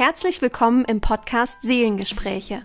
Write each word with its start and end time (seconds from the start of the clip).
Herzlich 0.00 0.40
willkommen 0.40 0.86
im 0.86 1.02
Podcast 1.02 1.58
Seelengespräche. 1.60 2.62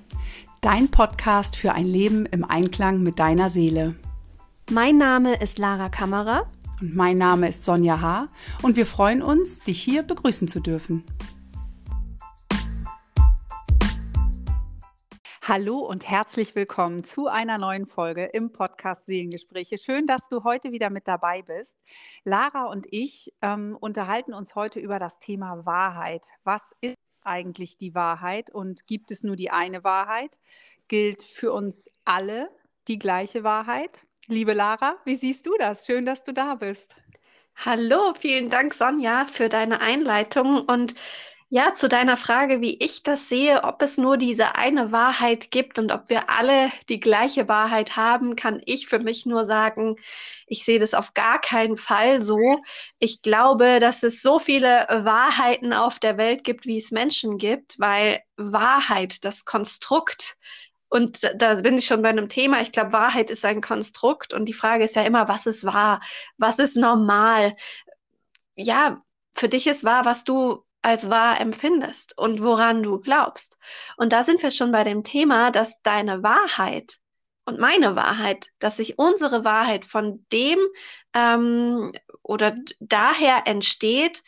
Dein 0.61 0.89
Podcast 0.89 1.57
für 1.57 1.73
ein 1.73 1.85
Leben 1.85 2.25
im 2.25 2.45
Einklang 2.45 3.03
mit 3.03 3.19
deiner 3.19 3.49
Seele. 3.49 3.95
Mein 4.71 4.97
Name 4.97 5.41
ist 5.41 5.57
Lara 5.57 5.89
Kammerer. 5.89 6.47
Und 6.79 6.95
mein 6.95 7.17
Name 7.17 7.49
ist 7.49 7.65
Sonja 7.65 7.99
H. 7.99 8.29
Und 8.61 8.77
wir 8.77 8.85
freuen 8.85 9.21
uns, 9.21 9.59
dich 9.59 9.81
hier 9.81 10.03
begrüßen 10.03 10.47
zu 10.47 10.61
dürfen. 10.61 11.03
Hallo 15.41 15.79
und 15.79 16.09
herzlich 16.09 16.55
willkommen 16.55 17.03
zu 17.03 17.27
einer 17.27 17.57
neuen 17.57 17.85
Folge 17.85 18.29
im 18.31 18.53
Podcast 18.53 19.07
Seelengespräche. 19.07 19.77
Schön, 19.77 20.07
dass 20.07 20.21
du 20.29 20.45
heute 20.45 20.71
wieder 20.71 20.89
mit 20.89 21.05
dabei 21.05 21.41
bist. 21.41 21.77
Lara 22.23 22.67
und 22.67 22.87
ich 22.91 23.33
ähm, 23.41 23.77
unterhalten 23.77 24.33
uns 24.33 24.55
heute 24.55 24.79
über 24.79 24.99
das 24.99 25.19
Thema 25.19 25.65
Wahrheit. 25.65 26.25
Was 26.45 26.73
ist 26.79 26.95
eigentlich 27.25 27.77
die 27.77 27.95
Wahrheit 27.95 28.49
und 28.49 28.87
gibt 28.87 29.11
es 29.11 29.23
nur 29.23 29.35
die 29.35 29.51
eine 29.51 29.83
Wahrheit? 29.83 30.39
Gilt 30.87 31.23
für 31.23 31.51
uns 31.51 31.89
alle 32.05 32.49
die 32.87 32.99
gleiche 32.99 33.43
Wahrheit? 33.43 34.05
Liebe 34.27 34.53
Lara, 34.53 34.97
wie 35.05 35.15
siehst 35.15 35.45
du 35.45 35.55
das? 35.57 35.85
Schön, 35.85 36.05
dass 36.05 36.23
du 36.23 36.33
da 36.33 36.55
bist. 36.55 36.95
Hallo, 37.55 38.13
vielen 38.19 38.49
Dank, 38.49 38.73
Sonja, 38.73 39.25
für 39.25 39.49
deine 39.49 39.79
Einleitung 39.79 40.65
und 40.65 40.93
ja, 41.55 41.71
zu 41.71 41.87
deiner 41.87 42.17
Frage, 42.17 42.59
wie 42.59 42.75
ich 42.83 43.01
das 43.01 43.29
sehe, 43.29 43.63
ob 43.63 43.81
es 43.81 43.97
nur 43.97 44.17
diese 44.17 44.55
eine 44.55 44.91
Wahrheit 44.91 45.51
gibt 45.51 45.79
und 45.79 45.89
ob 45.89 46.09
wir 46.09 46.29
alle 46.29 46.69
die 46.89 46.99
gleiche 46.99 47.47
Wahrheit 47.47 47.95
haben, 47.95 48.35
kann 48.35 48.61
ich 48.65 48.87
für 48.87 48.99
mich 48.99 49.25
nur 49.25 49.45
sagen, 49.45 49.95
ich 50.47 50.65
sehe 50.65 50.79
das 50.79 50.93
auf 50.93 51.13
gar 51.13 51.39
keinen 51.39 51.77
Fall 51.77 52.21
so. 52.21 52.61
Ich 52.99 53.21
glaube, 53.21 53.79
dass 53.79 54.03
es 54.03 54.21
so 54.21 54.37
viele 54.37 54.85
Wahrheiten 54.89 55.71
auf 55.71 55.97
der 55.97 56.17
Welt 56.17 56.43
gibt, 56.43 56.65
wie 56.65 56.75
es 56.75 56.91
Menschen 56.91 57.37
gibt, 57.37 57.79
weil 57.79 58.19
Wahrheit, 58.35 59.23
das 59.23 59.45
Konstrukt, 59.45 60.35
und 60.89 61.21
da 61.37 61.55
bin 61.61 61.77
ich 61.77 61.85
schon 61.85 62.01
bei 62.01 62.09
einem 62.09 62.27
Thema. 62.27 62.61
Ich 62.63 62.73
glaube, 62.73 62.91
Wahrheit 62.91 63.31
ist 63.31 63.45
ein 63.45 63.61
Konstrukt 63.61 64.33
und 64.33 64.45
die 64.47 64.53
Frage 64.53 64.83
ist 64.83 64.97
ja 64.97 65.03
immer, 65.03 65.29
was 65.29 65.45
ist 65.45 65.63
wahr? 65.63 66.01
Was 66.37 66.59
ist 66.59 66.75
normal? 66.75 67.53
Ja, 68.55 69.01
für 69.33 69.47
dich 69.47 69.67
ist 69.67 69.85
wahr, 69.85 70.03
was 70.03 70.25
du 70.25 70.64
als 70.85 71.09
wahr 71.09 71.41
empfindest 71.41 72.15
und 72.15 72.43
woran 72.43 72.83
du 72.83 72.99
glaubst. 72.99 73.57
Und 73.97 74.13
da 74.13 74.23
sind 74.23 74.43
wir 74.43 74.51
schon 74.51 74.71
bei 74.71 74.83
dem 74.83 75.03
Thema, 75.03 75.49
dass 75.49 75.81
deine 75.81 76.21
Wahrheit 76.21 76.97
und 77.43 77.59
meine 77.59 77.95
Wahrheit, 77.95 78.49
dass 78.59 78.77
sich 78.77 78.99
unsere 78.99 79.43
Wahrheit 79.43 79.83
von 79.85 80.23
dem 80.31 80.59
ähm, 81.15 81.91
oder 82.21 82.55
daher 82.79 83.47
entsteht, 83.47 84.21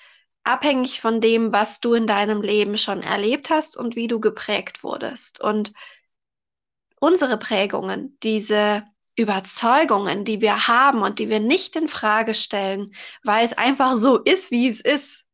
abhängig 0.44 1.00
von 1.00 1.22
dem, 1.22 1.54
was 1.54 1.80
du 1.80 1.94
in 1.94 2.08
deinem 2.08 2.42
Leben 2.42 2.80
schon 2.80 3.04
erlebt 3.04 3.52
hast 3.52 3.78
und 3.78 3.96
wie 3.96 4.08
du 4.08 4.20
geprägt 4.20 4.84
wurdest. 4.84 5.40
Und 5.40 5.74
unsere 7.00 7.38
Prägungen, 7.38 8.18
diese 8.24 8.84
Überzeugungen, 9.16 10.26
die 10.26 10.42
wir 10.42 10.68
haben 10.68 11.04
und 11.04 11.20
die 11.20 11.30
wir 11.30 11.40
nicht 11.40 11.76
in 11.76 11.88
Frage 11.88 12.34
stellen, 12.34 12.94
weil 13.24 13.46
es 13.46 13.54
einfach 13.54 13.98
so 13.98 14.18
ist, 14.18 14.50
wie 14.50 14.68
es 14.68 14.82
ist, 14.82 15.27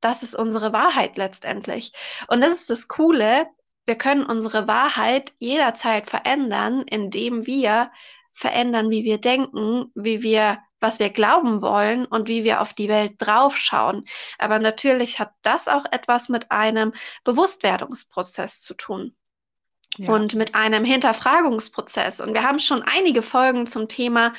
das 0.00 0.22
ist 0.22 0.34
unsere 0.34 0.72
Wahrheit 0.72 1.16
letztendlich. 1.16 1.92
Und 2.28 2.40
das 2.40 2.52
ist 2.52 2.70
das 2.70 2.88
Coole. 2.88 3.46
Wir 3.86 3.96
können 3.96 4.24
unsere 4.24 4.68
Wahrheit 4.68 5.32
jederzeit 5.38 6.08
verändern, 6.08 6.82
indem 6.82 7.46
wir 7.46 7.90
verändern, 8.32 8.90
wie 8.90 9.04
wir 9.04 9.18
denken, 9.18 9.90
wie 9.94 10.22
wir, 10.22 10.58
was 10.80 11.00
wir 11.00 11.10
glauben 11.10 11.60
wollen 11.62 12.06
und 12.06 12.28
wie 12.28 12.44
wir 12.44 12.60
auf 12.60 12.72
die 12.72 12.88
Welt 12.88 13.14
draufschauen. 13.18 14.04
Aber 14.38 14.58
natürlich 14.60 15.18
hat 15.18 15.32
das 15.42 15.66
auch 15.66 15.84
etwas 15.90 16.28
mit 16.28 16.50
einem 16.50 16.92
Bewusstwerdungsprozess 17.24 18.62
zu 18.62 18.74
tun. 18.74 19.16
Und 20.06 20.34
mit 20.34 20.54
einem 20.54 20.84
Hinterfragungsprozess. 20.84 22.20
Und 22.20 22.34
wir 22.34 22.44
haben 22.44 22.60
schon 22.60 22.82
einige 22.82 23.22
Folgen 23.22 23.66
zum 23.66 23.88
Thema 23.88 24.32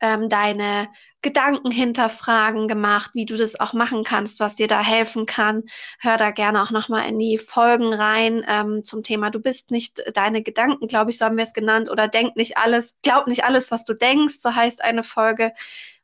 ähm, 0.00 0.28
deine 0.28 0.88
Gedanken 1.22 1.70
hinterfragen 1.70 2.68
gemacht, 2.68 3.12
wie 3.14 3.24
du 3.24 3.36
das 3.36 3.58
auch 3.58 3.72
machen 3.72 4.04
kannst, 4.04 4.40
was 4.40 4.56
dir 4.56 4.68
da 4.68 4.82
helfen 4.82 5.24
kann. 5.24 5.62
Hör 5.98 6.18
da 6.18 6.30
gerne 6.30 6.62
auch 6.62 6.70
nochmal 6.70 7.08
in 7.08 7.18
die 7.18 7.38
Folgen 7.38 7.94
rein 7.94 8.44
ähm, 8.46 8.84
zum 8.84 9.02
Thema, 9.02 9.30
du 9.30 9.40
bist 9.40 9.70
nicht 9.70 10.02
deine 10.14 10.42
Gedanken, 10.42 10.86
glaube 10.86 11.10
ich, 11.10 11.18
so 11.18 11.24
haben 11.24 11.38
wir 11.38 11.44
es 11.44 11.54
genannt, 11.54 11.90
oder 11.90 12.08
denk 12.08 12.36
nicht 12.36 12.58
alles, 12.58 12.96
glaub 13.02 13.26
nicht 13.26 13.44
alles, 13.44 13.70
was 13.70 13.86
du 13.86 13.94
denkst, 13.94 14.36
so 14.38 14.54
heißt 14.54 14.84
eine 14.84 15.02
Folge. 15.02 15.52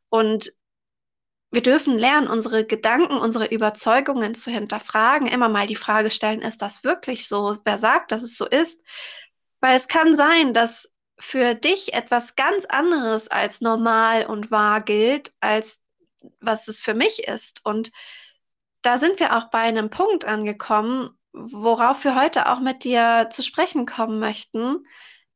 Und 0.08 0.52
wir 1.50 1.62
dürfen 1.62 1.98
lernen, 1.98 2.28
unsere 2.28 2.64
Gedanken, 2.64 3.16
unsere 3.16 3.46
Überzeugungen 3.46 4.34
zu 4.34 4.50
hinterfragen, 4.50 5.26
immer 5.26 5.48
mal 5.48 5.66
die 5.66 5.74
Frage 5.74 6.10
stellen, 6.10 6.42
ist 6.42 6.62
das 6.62 6.84
wirklich 6.84 7.26
so? 7.26 7.58
Wer 7.64 7.78
sagt, 7.78 8.12
dass 8.12 8.22
es 8.22 8.36
so 8.36 8.46
ist? 8.46 8.82
Weil 9.60 9.76
es 9.76 9.88
kann 9.88 10.14
sein, 10.14 10.54
dass 10.54 10.92
für 11.18 11.54
dich 11.54 11.92
etwas 11.92 12.36
ganz 12.36 12.64
anderes 12.64 13.28
als 13.28 13.60
normal 13.60 14.26
und 14.26 14.50
wahr 14.50 14.80
gilt, 14.80 15.32
als 15.40 15.80
was 16.40 16.68
es 16.68 16.80
für 16.80 16.94
mich 16.94 17.26
ist. 17.26 17.60
Und 17.64 17.90
da 18.82 18.96
sind 18.96 19.20
wir 19.20 19.36
auch 19.36 19.50
bei 19.50 19.60
einem 19.60 19.90
Punkt 19.90 20.24
angekommen, 20.24 21.10
worauf 21.32 22.04
wir 22.04 22.20
heute 22.20 22.48
auch 22.48 22.60
mit 22.60 22.84
dir 22.84 23.28
zu 23.30 23.42
sprechen 23.42 23.86
kommen 23.86 24.18
möchten, 24.18 24.84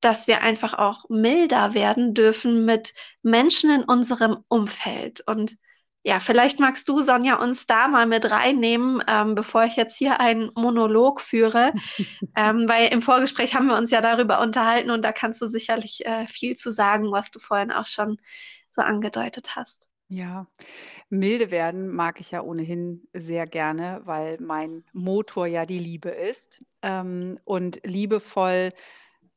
dass 0.00 0.26
wir 0.26 0.42
einfach 0.42 0.74
auch 0.74 1.08
milder 1.08 1.74
werden 1.74 2.14
dürfen 2.14 2.64
mit 2.64 2.94
Menschen 3.22 3.70
in 3.70 3.84
unserem 3.84 4.44
Umfeld. 4.48 5.22
Und 5.26 5.56
ja, 6.06 6.20
vielleicht 6.20 6.60
magst 6.60 6.86
du, 6.90 7.00
Sonja, 7.00 7.36
uns 7.42 7.66
da 7.66 7.88
mal 7.88 8.06
mit 8.06 8.30
reinnehmen, 8.30 9.02
ähm, 9.08 9.34
bevor 9.34 9.64
ich 9.64 9.74
jetzt 9.76 9.96
hier 9.96 10.20
einen 10.20 10.50
Monolog 10.54 11.22
führe, 11.22 11.72
ähm, 12.36 12.68
weil 12.68 12.92
im 12.92 13.00
Vorgespräch 13.00 13.54
haben 13.54 13.66
wir 13.66 13.78
uns 13.78 13.90
ja 13.90 14.02
darüber 14.02 14.40
unterhalten 14.40 14.90
und 14.90 15.02
da 15.02 15.12
kannst 15.12 15.40
du 15.40 15.46
sicherlich 15.46 16.04
äh, 16.04 16.26
viel 16.26 16.56
zu 16.56 16.72
sagen, 16.72 17.10
was 17.10 17.30
du 17.30 17.38
vorhin 17.38 17.72
auch 17.72 17.86
schon 17.86 18.18
so 18.68 18.82
angedeutet 18.82 19.56
hast. 19.56 19.88
Ja, 20.08 20.46
milde 21.08 21.50
werden 21.50 21.88
mag 21.88 22.20
ich 22.20 22.32
ja 22.32 22.42
ohnehin 22.42 23.08
sehr 23.14 23.46
gerne, 23.46 24.02
weil 24.04 24.38
mein 24.40 24.84
Motor 24.92 25.46
ja 25.46 25.64
die 25.64 25.78
Liebe 25.78 26.10
ist. 26.10 26.62
Ähm, 26.82 27.38
und 27.44 27.80
liebevoll 27.84 28.72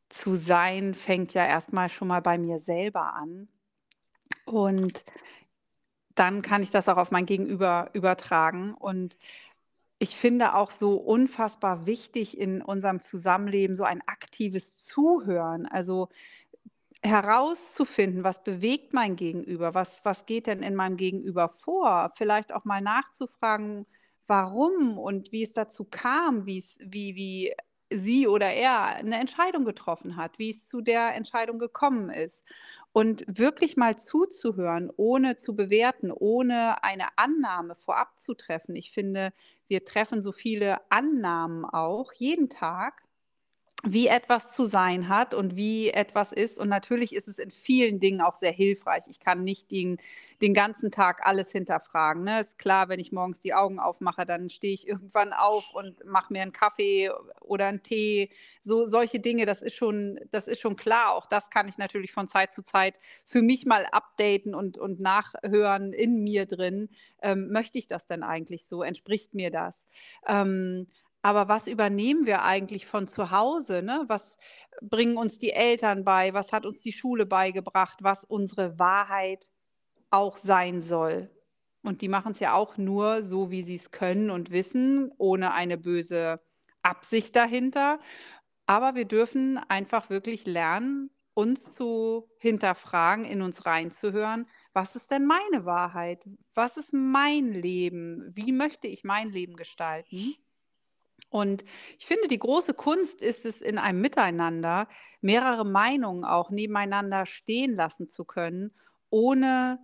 zu 0.09 0.35
sein 0.35 0.93
fängt 0.93 1.33
ja 1.33 1.45
erstmal 1.45 1.87
schon 1.87 2.09
mal 2.09 2.21
bei 2.21 2.37
mir 2.37 2.59
selber 2.59 3.13
an. 3.13 3.47
Und 4.45 5.05
dann 6.19 6.41
kann 6.41 6.63
ich 6.63 6.71
das 6.71 6.89
auch 6.89 6.97
auf 6.97 7.11
mein 7.11 7.25
Gegenüber 7.25 7.89
übertragen. 7.93 8.73
Und 8.73 9.17
ich 9.99 10.15
finde 10.15 10.55
auch 10.55 10.71
so 10.71 10.95
unfassbar 10.95 11.85
wichtig 11.85 12.37
in 12.37 12.61
unserem 12.61 13.01
Zusammenleben 13.01 13.75
so 13.75 13.83
ein 13.83 14.01
aktives 14.05 14.85
Zuhören. 14.85 15.65
Also 15.65 16.09
herauszufinden, 17.03 18.23
was 18.23 18.43
bewegt 18.43 18.93
mein 18.93 19.15
Gegenüber, 19.15 19.73
was, 19.73 20.03
was 20.03 20.25
geht 20.25 20.47
denn 20.47 20.63
in 20.63 20.75
meinem 20.75 20.97
Gegenüber 20.97 21.49
vor, 21.49 22.11
vielleicht 22.15 22.53
auch 22.53 22.65
mal 22.65 22.81
nachzufragen, 22.81 23.85
warum 24.25 24.97
und 24.97 25.31
wie 25.31 25.43
es 25.43 25.53
dazu 25.53 25.85
kam, 25.85 26.45
wie, 26.45 26.63
wie 26.81 27.53
sie 27.89 28.27
oder 28.27 28.51
er 28.51 28.87
eine 28.97 29.19
Entscheidung 29.19 29.63
getroffen 29.65 30.17
hat, 30.17 30.39
wie 30.39 30.49
es 30.49 30.65
zu 30.65 30.81
der 30.81 31.15
Entscheidung 31.15 31.59
gekommen 31.59 32.09
ist. 32.09 32.43
Und 32.97 33.23
wirklich 33.27 33.77
mal 33.77 33.95
zuzuhören, 33.95 34.89
ohne 34.97 35.35
zu 35.35 35.55
bewerten, 35.55 36.11
ohne 36.11 36.83
eine 36.83 37.15
Annahme 37.15 37.75
vorab 37.75 38.17
zu 38.17 38.33
treffen. 38.33 38.75
Ich 38.75 38.91
finde, 38.91 39.33
wir 39.67 39.85
treffen 39.85 40.23
so 40.23 40.31
viele 40.31 40.79
Annahmen 40.89 41.63
auch 41.63 42.11
jeden 42.13 42.49
Tag 42.49 43.03
wie 43.83 44.07
etwas 44.07 44.53
zu 44.53 44.65
sein 44.65 45.07
hat 45.07 45.33
und 45.33 45.55
wie 45.55 45.89
etwas 45.89 46.31
ist. 46.31 46.57
Und 46.57 46.67
natürlich 46.67 47.13
ist 47.13 47.27
es 47.27 47.37
in 47.37 47.51
vielen 47.51 47.99
Dingen 47.99 48.21
auch 48.21 48.33
sehr 48.33 48.51
hilfreich. 48.51 49.03
Ich 49.07 49.19
kann 49.19 49.43
nicht 49.43 49.71
den, 49.71 49.97
den 50.41 50.55
ganzen 50.55 50.89
Tag 50.89 51.25
alles 51.25 51.51
hinterfragen. 51.51 52.23
Ne? 52.23 52.41
Ist 52.41 52.57
klar, 52.57 52.89
wenn 52.89 52.99
ich 52.99 53.11
morgens 53.11 53.39
die 53.39 53.53
Augen 53.53 53.79
aufmache, 53.79 54.25
dann 54.25 54.49
stehe 54.49 54.73
ich 54.73 54.87
irgendwann 54.87 55.31
auf 55.31 55.73
und 55.73 56.03
mache 56.05 56.33
mir 56.33 56.41
einen 56.41 56.53
Kaffee 56.53 57.11
oder 57.41 57.67
einen 57.67 57.83
Tee. 57.83 58.31
So 58.61 58.87
solche 58.87 59.19
Dinge, 59.19 59.45
das 59.45 59.61
ist 59.61 59.75
schon, 59.75 60.19
das 60.31 60.47
ist 60.47 60.59
schon 60.59 60.75
klar. 60.75 61.13
Auch 61.13 61.27
das 61.27 61.51
kann 61.51 61.67
ich 61.67 61.77
natürlich 61.77 62.11
von 62.11 62.27
Zeit 62.27 62.51
zu 62.51 62.63
Zeit 62.63 62.99
für 63.25 63.43
mich 63.43 63.65
mal 63.65 63.85
updaten 63.91 64.55
und, 64.55 64.79
und 64.79 64.99
nachhören 64.99 65.93
in 65.93 66.23
mir 66.23 66.47
drin. 66.47 66.89
Ähm, 67.21 67.51
möchte 67.51 67.77
ich 67.77 67.85
das 67.87 68.07
denn 68.07 68.23
eigentlich 68.23 68.65
so? 68.65 68.81
Entspricht 68.81 69.35
mir 69.35 69.51
das? 69.51 69.85
Ähm, 70.27 70.87
aber 71.27 71.49
was 71.49 71.67
übernehmen 71.67 72.25
wir 72.25 72.43
eigentlich 72.43 72.85
von 72.85 73.05
zu 73.05 73.31
Hause? 73.31 73.83
Ne? 73.83 74.05
Was 74.07 74.37
bringen 74.81 75.17
uns 75.17 75.37
die 75.37 75.51
Eltern 75.51 76.05
bei? 76.05 76.33
Was 76.33 76.53
hat 76.53 76.65
uns 76.65 76.79
die 76.79 76.93
Schule 76.93 77.25
beigebracht? 77.25 77.99
Was 78.01 78.23
unsere 78.23 78.79
Wahrheit 78.79 79.51
auch 80.09 80.37
sein 80.37 80.81
soll? 80.81 81.29
Und 81.83 82.01
die 82.01 82.07
machen 82.07 82.31
es 82.31 82.39
ja 82.39 82.53
auch 82.53 82.77
nur 82.77 83.23
so, 83.23 83.51
wie 83.51 83.61
sie 83.61 83.75
es 83.75 83.91
können 83.91 84.29
und 84.29 84.51
wissen, 84.51 85.11
ohne 85.17 85.53
eine 85.53 85.77
böse 85.77 86.39
Absicht 86.81 87.35
dahinter. 87.35 87.99
Aber 88.65 88.95
wir 88.95 89.03
dürfen 89.03 89.57
einfach 89.67 90.09
wirklich 90.09 90.45
lernen, 90.45 91.09
uns 91.33 91.73
zu 91.73 92.29
hinterfragen, 92.37 93.25
in 93.25 93.41
uns 93.41 93.65
reinzuhören, 93.65 94.47
was 94.71 94.95
ist 94.95 95.11
denn 95.11 95.25
meine 95.25 95.65
Wahrheit? 95.65 96.25
Was 96.55 96.77
ist 96.77 96.93
mein 96.93 97.51
Leben? 97.51 98.31
Wie 98.33 98.53
möchte 98.53 98.87
ich 98.87 99.03
mein 99.03 99.29
Leben 99.29 99.57
gestalten? 99.57 100.37
Und 101.29 101.65
ich 101.97 102.05
finde, 102.05 102.27
die 102.29 102.39
große 102.39 102.73
Kunst 102.73 103.21
ist 103.21 103.45
es, 103.45 103.61
in 103.61 103.77
einem 103.77 104.01
Miteinander 104.01 104.87
mehrere 105.21 105.65
Meinungen 105.65 106.23
auch 106.23 106.49
nebeneinander 106.49 107.25
stehen 107.25 107.75
lassen 107.75 108.07
zu 108.07 108.23
können, 108.23 108.71
ohne 109.09 109.79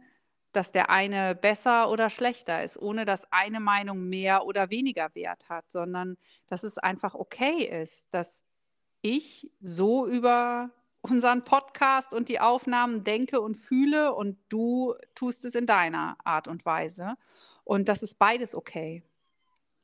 dass 0.53 0.71
der 0.71 0.89
eine 0.89 1.35
besser 1.35 1.89
oder 1.89 2.09
schlechter 2.09 2.63
ist, 2.63 2.77
ohne 2.77 3.05
dass 3.05 3.29
eine 3.31 3.59
Meinung 3.59 4.07
mehr 4.07 4.45
oder 4.45 4.69
weniger 4.69 5.13
Wert 5.15 5.49
hat, 5.49 5.69
sondern 5.69 6.15
dass 6.47 6.63
es 6.63 6.77
einfach 6.77 7.15
okay 7.15 7.63
ist, 7.63 8.13
dass 8.13 8.43
ich 9.01 9.51
so 9.61 10.07
über 10.07 10.69
unseren 11.01 11.43
Podcast 11.43 12.13
und 12.13 12.29
die 12.29 12.39
Aufnahmen 12.39 13.03
denke 13.03 13.41
und 13.41 13.55
fühle 13.55 14.13
und 14.13 14.37
du 14.47 14.95
tust 15.15 15.43
es 15.43 15.55
in 15.55 15.65
deiner 15.65 16.15
Art 16.23 16.47
und 16.47 16.65
Weise. 16.65 17.15
Und 17.65 17.89
das 17.89 18.03
ist 18.03 18.17
beides 18.17 18.55
okay. 18.55 19.03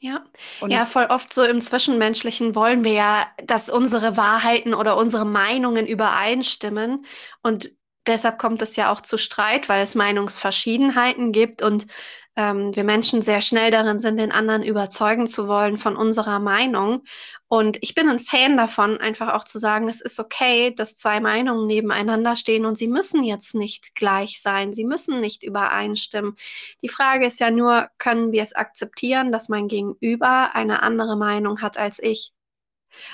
Ja, 0.02 0.24
und 0.62 0.72
ja, 0.72 0.86
voll 0.86 1.08
oft 1.10 1.34
so 1.34 1.44
im 1.44 1.60
Zwischenmenschlichen 1.60 2.56
wollen 2.56 2.86
wir 2.86 2.94
ja, 2.94 3.28
dass 3.44 3.70
unsere 3.70 4.16
Wahrheiten 4.16 4.74
oder 4.74 4.96
unsere 4.96 5.26
Meinungen 5.26 5.86
übereinstimmen. 5.88 7.06
Und 7.44 7.72
deshalb 8.10 8.38
kommt 8.38 8.62
es 8.62 8.76
ja 8.76 8.92
auch 8.92 9.02
zu 9.02 9.18
Streit, 9.18 9.70
weil 9.70 9.84
es 9.84 9.96
Meinungsverschiedenheiten 9.96 11.32
gibt 11.32 11.62
und 11.62 11.88
ähm, 12.36 12.76
wir 12.76 12.84
Menschen 12.84 13.22
sehr 13.22 13.42
schnell 13.42 13.70
darin 13.70 14.00
sind, 14.00 14.18
den 14.18 14.32
anderen 14.32 14.64
überzeugen 14.64 15.28
zu 15.28 15.48
wollen 15.48 15.78
von 15.78 15.98
unserer 15.98 16.40
Meinung. 16.40 17.04
Und 17.48 17.78
ich 17.82 17.96
bin 17.96 18.08
ein 18.08 18.20
Fan 18.20 18.56
davon, 18.56 18.98
einfach 19.00 19.34
auch 19.34 19.44
zu 19.44 19.60
sagen, 19.60 19.90
es 19.90 20.00
ist 20.00 20.20
okay, 20.20 20.74
dass 20.74 20.96
zwei 20.96 21.20
Meinungen 21.20 21.68
nebeneinander 21.68 22.36
stehen 22.36 22.66
und 22.66 22.78
sie 22.78 22.88
müssen 22.88 23.24
jetzt 23.24 23.56
nicht 23.56 23.94
gleich 23.96 24.42
sein, 24.42 24.74
sie 24.74 24.86
müssen 24.86 25.20
nicht 25.20 25.44
übereinstimmen. 25.44 26.36
Die 26.82 26.90
Frage 26.90 27.26
ist 27.26 27.40
ja 27.40 27.52
nur, 27.52 27.90
können 27.98 28.32
wir 28.32 28.44
es 28.44 28.54
akzeptieren, 28.54 29.32
dass 29.32 29.50
mein 29.50 29.68
Gegenüber 29.68 30.56
eine 30.56 30.82
andere 30.82 31.18
Meinung 31.18 31.62
hat 31.62 31.78
als 31.78 32.00
ich? 32.00 32.32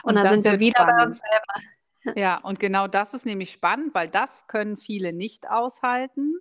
Und, 0.03 0.09
und 0.09 0.23
dann 0.23 0.33
sind 0.33 0.43
wir 0.43 0.59
wieder 0.59 0.81
spannend. 0.81 0.97
bei 0.97 1.05
uns 1.05 1.19
selber. 1.19 1.74
Ja, 2.15 2.37
und 2.43 2.59
genau 2.59 2.87
das 2.87 3.13
ist 3.13 3.25
nämlich 3.25 3.51
spannend, 3.51 3.93
weil 3.93 4.07
das 4.07 4.47
können 4.47 4.77
viele 4.77 5.13
nicht 5.13 5.49
aushalten 5.49 6.35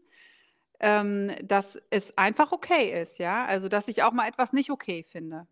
ähm, 0.81 1.33
dass 1.43 1.79
es 1.91 2.17
einfach 2.19 2.53
okay 2.53 3.03
ist, 3.03 3.19
ja. 3.19 3.47
Also, 3.47 3.69
dass 3.69 3.89
ich 3.89 4.03
auch 4.03 4.13
mal 4.13 4.29
etwas 4.29 4.53
nicht 4.53 4.71
okay 4.71 5.05
finde. 5.05 5.47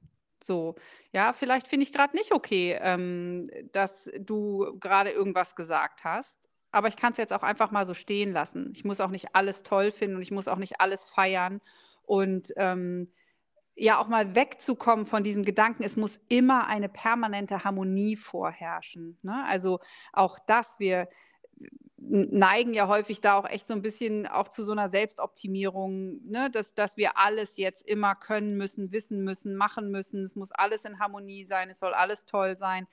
So, 0.44 0.74
ja, 1.12 1.32
vielleicht 1.32 1.68
finde 1.68 1.84
ich 1.86 1.92
gerade 1.92 2.16
nicht 2.16 2.32
okay, 2.32 2.76
ähm, 2.80 3.48
dass 3.72 4.10
du 4.20 4.78
gerade 4.80 5.10
irgendwas 5.10 5.56
gesagt 5.56 6.04
hast. 6.04 6.48
Aber 6.72 6.88
ich 6.88 6.96
kann 6.96 7.12
es 7.12 7.18
jetzt 7.18 7.32
auch 7.32 7.42
einfach 7.44 7.70
mal 7.72 7.86
so 7.86 7.94
stehen 7.94 8.32
lassen. 8.32 8.72
Ich 8.74 8.84
muss 8.84 9.00
auch 9.00 9.10
nicht 9.10 9.34
alles 9.36 9.62
toll 9.64 9.92
finden 9.92 10.16
und 10.16 10.22
ich 10.22 10.32
muss 10.32 10.48
auch 10.48 10.58
nicht 10.58 10.80
alles 10.80 11.04
feiern. 11.06 11.60
Und 12.04 12.52
ähm, 12.56 13.12
ja, 13.74 13.98
auch 13.98 14.08
mal 14.08 14.34
wegzukommen 14.34 15.06
von 15.06 15.24
diesem 15.24 15.44
Gedanken, 15.44 15.82
es 15.82 15.96
muss 15.96 16.20
immer 16.28 16.66
eine 16.66 16.88
permanente 16.88 17.64
Harmonie 17.64 18.16
vorherrschen. 18.16 19.18
Ne? 19.22 19.44
Also 19.48 19.80
auch 20.12 20.38
das, 20.46 20.78
wir, 20.78 21.08
neigen 22.04 22.74
ja 22.74 22.88
häufig 22.88 23.20
da 23.20 23.38
auch 23.38 23.48
echt 23.48 23.66
so 23.68 23.74
ein 23.74 23.82
bisschen 23.82 24.26
auch 24.26 24.48
zu 24.48 24.64
so 24.64 24.72
einer 24.72 24.88
Selbstoptimierung, 24.88 26.20
ne? 26.28 26.50
dass, 26.50 26.74
dass 26.74 26.96
wir 26.96 27.16
alles 27.16 27.56
jetzt 27.56 27.88
immer 27.88 28.14
können 28.14 28.56
müssen, 28.56 28.90
wissen 28.92 29.22
müssen, 29.22 29.54
machen 29.54 29.90
müssen. 29.90 30.24
Es 30.24 30.34
muss 30.34 30.50
alles 30.52 30.84
in 30.84 30.98
Harmonie 30.98 31.44
sein, 31.44 31.70
es 31.70 31.78
soll 31.78 31.94
alles 31.94 32.26
toll 32.26 32.56
sein. 32.56 32.86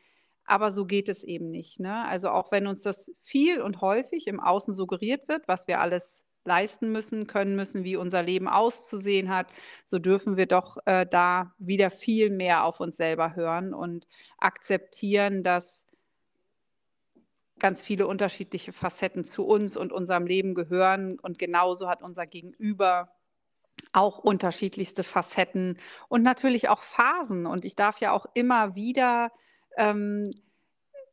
Aber 0.46 0.72
so 0.72 0.86
geht 0.86 1.10
es 1.10 1.24
eben 1.24 1.50
nicht. 1.52 1.80
Ne? 1.80 2.06
Also 2.06 2.30
auch 2.30 2.52
wenn 2.52 2.68
uns 2.68 2.82
das 2.82 3.12
viel 3.18 3.62
und 3.62 3.82
häufig 3.82 4.28
im 4.28 4.40
Außen 4.40 4.74
suggeriert 4.74 5.28
wird, 5.28 5.48
was 5.48 5.68
wir 5.68 5.80
alles 5.80 6.24
leisten 6.46 6.92
müssen, 6.92 7.28
können 7.28 7.56
müssen, 7.56 7.84
wie 7.84 7.96
unser 7.96 8.24
Leben 8.24 8.48
auszusehen 8.48 9.30
hat, 9.30 9.48
so 9.86 10.00
dürfen 10.00 10.38
wir 10.38 10.46
doch 10.46 10.78
äh, 10.86 11.06
da 11.06 11.54
wieder 11.60 11.90
viel 11.90 12.30
mehr 12.30 12.64
auf 12.64 12.80
uns 12.80 12.98
selber 12.98 13.36
hören 13.36 13.74
und 13.74 14.08
akzeptieren, 14.38 15.44
dass 15.44 15.86
ganz 17.60 17.82
viele 17.82 18.08
unterschiedliche 18.08 18.74
Facetten 18.74 19.26
zu 19.26 19.46
uns 19.46 19.78
und 19.78 19.92
unserem 19.92 20.26
Leben 20.26 20.56
gehören. 20.56 21.20
Und 21.20 21.38
genauso 21.38 21.90
hat 21.90 22.02
unser 22.02 22.26
Gegenüber 22.26 23.14
auch 23.94 24.18
unterschiedlichste 24.18 25.04
Facetten 25.04 25.78
und 26.08 26.24
natürlich 26.24 26.70
auch 26.70 26.82
Phasen. 26.82 27.46
Und 27.46 27.66
ich 27.66 27.76
darf 27.76 28.00
ja 28.00 28.12
auch 28.12 28.26
immer 28.34 28.76
wieder 28.76 29.32
ähm, 29.78 30.32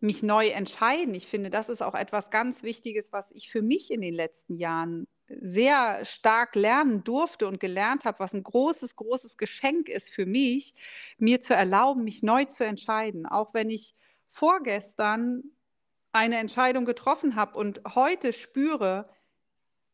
mich 0.00 0.22
neu 0.22 0.48
entscheiden. 0.48 1.14
Ich 1.14 1.26
finde, 1.26 1.50
das 1.50 1.68
ist 1.68 1.82
auch 1.82 1.94
etwas 1.94 2.30
ganz 2.30 2.62
Wichtiges, 2.62 3.12
was 3.12 3.30
ich 3.32 3.50
für 3.50 3.62
mich 3.62 3.90
in 3.90 4.00
den 4.00 4.14
letzten 4.14 4.56
Jahren 4.56 5.06
sehr 5.28 6.04
stark 6.04 6.54
lernen 6.54 7.02
durfte 7.04 7.46
und 7.48 7.60
gelernt 7.60 8.04
habe, 8.04 8.20
was 8.20 8.32
ein 8.32 8.42
großes, 8.42 8.96
großes 8.96 9.36
Geschenk 9.36 9.88
ist 9.88 10.08
für 10.08 10.26
mich, 10.26 10.74
mir 11.18 11.40
zu 11.40 11.54
erlauben, 11.54 12.04
mich 12.04 12.22
neu 12.22 12.44
zu 12.44 12.64
entscheiden. 12.64 13.26
Auch 13.26 13.54
wenn 13.54 13.70
ich 13.70 13.94
vorgestern 14.26 15.44
eine 16.12 16.38
Entscheidung 16.38 16.84
getroffen 16.84 17.36
habe 17.36 17.58
und 17.58 17.82
heute 17.94 18.32
spüre, 18.32 19.08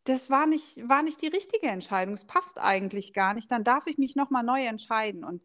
das 0.05 0.31
war 0.31 0.46
nicht, 0.46 0.88
war 0.88 1.02
nicht 1.02 1.23
die 1.23 1.29
richtige 1.29 1.69
Entscheidung, 1.69 2.14
es 2.14 2.25
passt 2.25 2.58
eigentlich 2.58 3.12
gar 3.12 3.34
nicht, 3.34 3.50
dann 3.52 3.64
darf 3.64 3.87
ich 3.87 3.99
mich 3.99 4.17
nochmal 4.17 4.43
neu 4.43 4.64
entscheiden. 4.64 5.25
Und 5.25 5.43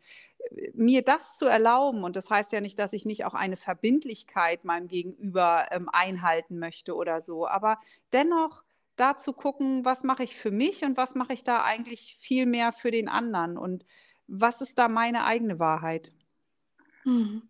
äh, 0.51 0.72
mir 0.74 1.04
das 1.04 1.38
zu 1.38 1.45
erlauben, 1.45 2.04
und 2.04 2.16
das 2.16 2.30
heißt 2.30 2.51
ja 2.51 2.62
nicht, 2.62 2.80
dass 2.80 2.94
ich 2.94 3.06
nicht 3.06 3.25
auch 3.25 3.36
eine 3.36 3.57
Verbindlichkeit 3.57 4.66
meinem 4.66 4.88
Gegenüber 4.88 5.68
ähm, 5.72 5.89
einhalten 5.92 6.60
möchte 6.60 6.95
oder 6.95 7.22
so, 7.22 7.48
aber 7.48 7.80
dennoch 8.13 8.63
da 8.98 9.18
zu 9.18 9.34
gucken, 9.34 9.86
was 9.86 10.04
mache 10.04 10.24
ich 10.24 10.36
für 10.36 10.52
mich 10.52 10.84
und 10.84 10.98
was 10.98 11.16
mache 11.16 11.34
ich 11.34 11.44
da 11.44 11.64
eigentlich 11.64 12.18
viel 12.20 12.46
mehr 12.46 12.74
für 12.74 12.92
den 12.92 13.08
anderen 13.08 13.58
und 13.58 13.86
was 14.28 14.62
ist 14.62 14.78
da 14.78 14.88
meine 14.88 15.24
eigene 15.24 15.60
Wahrheit. 15.60 16.12
Mhm 17.06 17.50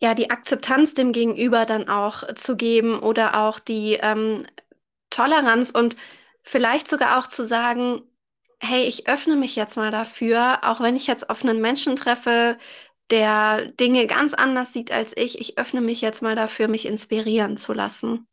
ja, 0.00 0.14
die 0.14 0.30
Akzeptanz 0.30 0.94
dem 0.94 1.12
Gegenüber 1.12 1.64
dann 1.64 1.88
auch 1.88 2.34
zu 2.34 2.56
geben 2.56 2.98
oder 2.98 3.40
auch 3.46 3.58
die 3.58 3.94
ähm, 4.02 4.42
Toleranz 5.10 5.70
und 5.70 5.96
vielleicht 6.42 6.88
sogar 6.88 7.18
auch 7.18 7.26
zu 7.28 7.44
sagen, 7.44 8.02
hey, 8.60 8.84
ich 8.84 9.08
öffne 9.08 9.36
mich 9.36 9.56
jetzt 9.56 9.76
mal 9.76 9.90
dafür, 9.90 10.60
auch 10.62 10.80
wenn 10.80 10.96
ich 10.96 11.06
jetzt 11.06 11.30
auf 11.30 11.42
einen 11.42 11.60
Menschen 11.60 11.96
treffe, 11.96 12.58
der 13.10 13.66
Dinge 13.72 14.06
ganz 14.06 14.34
anders 14.34 14.72
sieht 14.72 14.92
als 14.92 15.16
ich, 15.16 15.40
ich 15.40 15.58
öffne 15.58 15.80
mich 15.80 16.00
jetzt 16.00 16.22
mal 16.22 16.36
dafür, 16.36 16.68
mich 16.68 16.86
inspirieren 16.86 17.56
zu 17.56 17.72
lassen. 17.72 18.26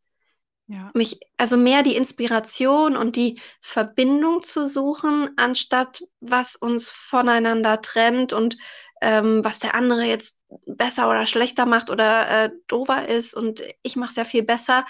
Ja. 0.68 0.92
Mich, 0.94 1.20
also 1.38 1.58
mehr 1.58 1.84
die 1.84 1.96
Inspiration 1.96 2.96
und 2.96 3.16
die 3.16 3.40
Verbindung 3.60 4.44
zu 4.44 4.68
suchen, 4.68 5.32
anstatt 5.36 6.04
was 6.22 6.56
uns 6.56 6.90
voneinander 6.90 7.82
trennt 7.82 8.32
und 8.32 8.58
ähm, 9.02 9.44
was 9.44 9.60
der 9.60 9.76
andere 9.76 10.04
jetzt 10.04 10.38
besser 10.66 11.10
oder 11.10 11.26
schlechter 11.26 11.66
macht 11.66 11.90
oder 11.90 12.46
äh, 12.46 12.50
dover 12.68 13.08
ist 13.10 13.34
und 13.34 13.62
ich 13.82 13.98
mache 13.98 14.12
es 14.12 14.16
ja 14.16 14.24
viel 14.24 14.44
besser. 14.44 14.86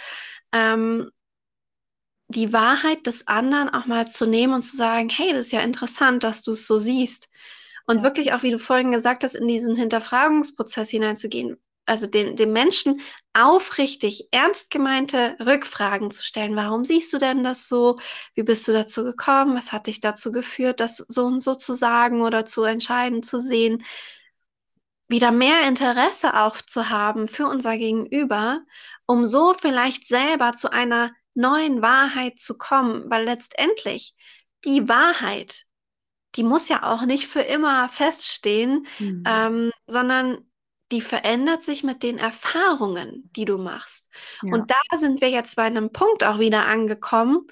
Ähm, 0.52 1.10
die 2.28 2.54
Wahrheit 2.54 3.06
des 3.08 3.28
anderen 3.28 3.70
auch 3.70 3.86
mal 3.86 4.08
zu 4.08 4.26
nehmen 4.26 4.54
und 4.54 4.64
zu 4.64 4.78
sagen, 4.78 5.10
hey, 5.10 5.34
das 5.34 5.48
ist 5.48 5.52
ja 5.52 5.62
interessant, 5.62 6.24
dass 6.24 6.42
du 6.42 6.52
es 6.52 6.68
so 6.68 6.78
siehst. 6.78 7.30
Und 7.86 7.98
ja. 7.98 8.04
wirklich 8.04 8.34
auch, 8.34 8.44
wie 8.44 8.52
du 8.52 8.60
vorhin 8.60 8.92
gesagt 8.92 9.24
hast, 9.24 9.36
in 9.36 9.48
diesen 9.48 9.76
Hinterfragungsprozess 9.76 10.90
hineinzugehen 10.90 11.58
also 11.86 12.08
den, 12.08 12.36
den 12.36 12.54
Menschen 12.54 13.02
aufrichtig, 13.34 14.28
ernst 14.32 14.70
gemeinte 14.70 15.36
Rückfragen 15.40 16.12
zu 16.12 16.24
stellen. 16.24 16.56
Warum 16.56 16.86
siehst 16.86 17.12
du 17.14 17.18
denn 17.18 17.44
das 17.44 17.68
so? 17.68 18.00
Wie 18.36 18.44
bist 18.44 18.68
du 18.68 18.72
dazu 18.72 19.04
gekommen? 19.04 19.56
Was 19.56 19.72
hat 19.72 19.88
dich 19.88 20.00
dazu 20.00 20.32
geführt, 20.32 20.80
das 20.80 20.98
so 21.08 21.26
und 21.26 21.40
so 21.42 21.56
zu 21.56 21.74
sagen 21.74 22.22
oder 22.22 22.46
zu 22.46 22.64
entscheiden, 22.64 23.24
zu 23.24 23.40
sehen? 23.40 23.84
Wieder 25.10 25.32
mehr 25.32 25.68
Interesse 25.68 26.36
aufzuhaben 26.36 27.28
für 27.28 27.48
unser 27.48 27.78
Gegenüber, 27.78 28.62
um 29.06 29.26
so 29.26 29.54
vielleicht 29.54 30.08
selber 30.08 30.54
zu 30.54 30.72
einer 30.72 31.12
neuen 31.34 31.82
Wahrheit 31.82 32.40
zu 32.40 32.58
kommen, 32.58 33.10
weil 33.10 33.26
letztendlich 33.26 34.14
die 34.64 34.88
Wahrheit, 34.88 35.66
die 36.36 36.44
muss 36.44 36.70
ja 36.70 36.84
auch 36.84 37.06
nicht 37.06 37.28
für 37.28 37.42
immer 37.42 37.90
feststehen, 37.90 38.88
mhm. 39.00 39.24
ähm, 39.28 39.72
sondern 39.88 40.46
die 40.92 41.02
verändert 41.02 41.64
sich 41.64 41.84
mit 41.84 42.04
den 42.04 42.18
Erfahrungen, 42.18 43.30
die 43.36 43.46
du 43.46 43.58
machst. 43.58 44.08
Ja. 44.44 44.54
Und 44.54 44.72
da 44.72 44.98
sind 44.98 45.22
wir 45.22 45.30
jetzt 45.30 45.56
bei 45.56 45.64
einem 45.64 45.92
Punkt 45.92 46.24
auch 46.24 46.40
wieder 46.40 46.68
angekommen. 46.68 47.48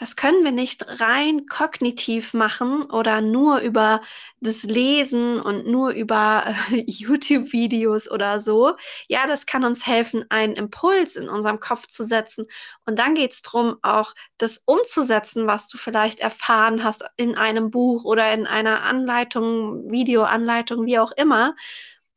Das 0.00 0.16
können 0.16 0.44
wir 0.44 0.52
nicht 0.52 1.02
rein 1.02 1.44
kognitiv 1.44 2.32
machen 2.32 2.84
oder 2.84 3.20
nur 3.20 3.58
über 3.58 4.00
das 4.40 4.62
Lesen 4.62 5.38
und 5.38 5.66
nur 5.66 5.90
über 5.90 6.44
äh, 6.70 6.84
YouTube-Videos 6.86 8.10
oder 8.10 8.40
so. 8.40 8.76
Ja, 9.08 9.26
das 9.26 9.44
kann 9.44 9.62
uns 9.62 9.86
helfen, 9.86 10.24
einen 10.30 10.54
Impuls 10.54 11.16
in 11.16 11.28
unserem 11.28 11.60
Kopf 11.60 11.86
zu 11.86 12.02
setzen. 12.04 12.46
Und 12.86 12.98
dann 12.98 13.14
geht 13.14 13.32
es 13.32 13.42
darum, 13.42 13.76
auch 13.82 14.14
das 14.38 14.62
umzusetzen, 14.64 15.46
was 15.46 15.68
du 15.68 15.76
vielleicht 15.76 16.20
erfahren 16.20 16.82
hast 16.82 17.04
in 17.18 17.36
einem 17.36 17.70
Buch 17.70 18.04
oder 18.04 18.32
in 18.32 18.46
einer 18.46 18.82
Anleitung, 18.84 19.90
Videoanleitung, 19.90 20.86
wie 20.86 20.98
auch 20.98 21.12
immer 21.12 21.54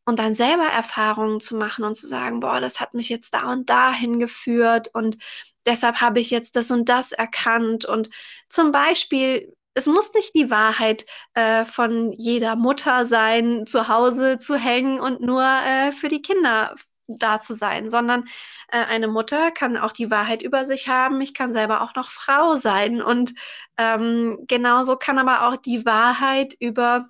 und 0.05 0.19
dann 0.19 0.35
selber 0.35 0.65
Erfahrungen 0.65 1.39
zu 1.39 1.55
machen 1.55 1.85
und 1.85 1.95
zu 1.95 2.07
sagen, 2.07 2.39
boah, 2.39 2.59
das 2.59 2.79
hat 2.79 2.93
mich 2.93 3.09
jetzt 3.09 3.33
da 3.33 3.51
und 3.51 3.69
da 3.69 3.93
hingeführt 3.93 4.89
und 4.93 5.17
deshalb 5.65 6.01
habe 6.01 6.19
ich 6.19 6.29
jetzt 6.31 6.55
das 6.55 6.71
und 6.71 6.89
das 6.89 7.11
erkannt. 7.11 7.85
Und 7.85 8.09
zum 8.49 8.71
Beispiel, 8.71 9.55
es 9.73 9.87
muss 9.87 10.13
nicht 10.13 10.35
die 10.35 10.49
Wahrheit 10.51 11.05
äh, 11.33 11.65
von 11.65 12.11
jeder 12.13 12.55
Mutter 12.55 13.05
sein, 13.05 13.65
zu 13.65 13.87
Hause 13.87 14.37
zu 14.37 14.55
hängen 14.55 14.99
und 14.99 15.21
nur 15.21 15.43
äh, 15.43 15.91
für 15.91 16.09
die 16.09 16.21
Kinder 16.21 16.75
da 17.07 17.41
zu 17.41 17.53
sein, 17.53 17.89
sondern 17.89 18.25
äh, 18.69 18.77
eine 18.77 19.07
Mutter 19.07 19.51
kann 19.51 19.77
auch 19.77 19.91
die 19.91 20.11
Wahrheit 20.11 20.41
über 20.41 20.65
sich 20.65 20.87
haben. 20.87 21.21
Ich 21.21 21.33
kann 21.33 21.53
selber 21.53 21.81
auch 21.81 21.95
noch 21.95 22.09
Frau 22.09 22.55
sein. 22.55 23.01
Und 23.01 23.33
ähm, 23.77 24.45
genauso 24.47 24.95
kann 24.97 25.19
aber 25.19 25.47
auch 25.47 25.57
die 25.57 25.85
Wahrheit 25.85 26.55
über 26.59 27.09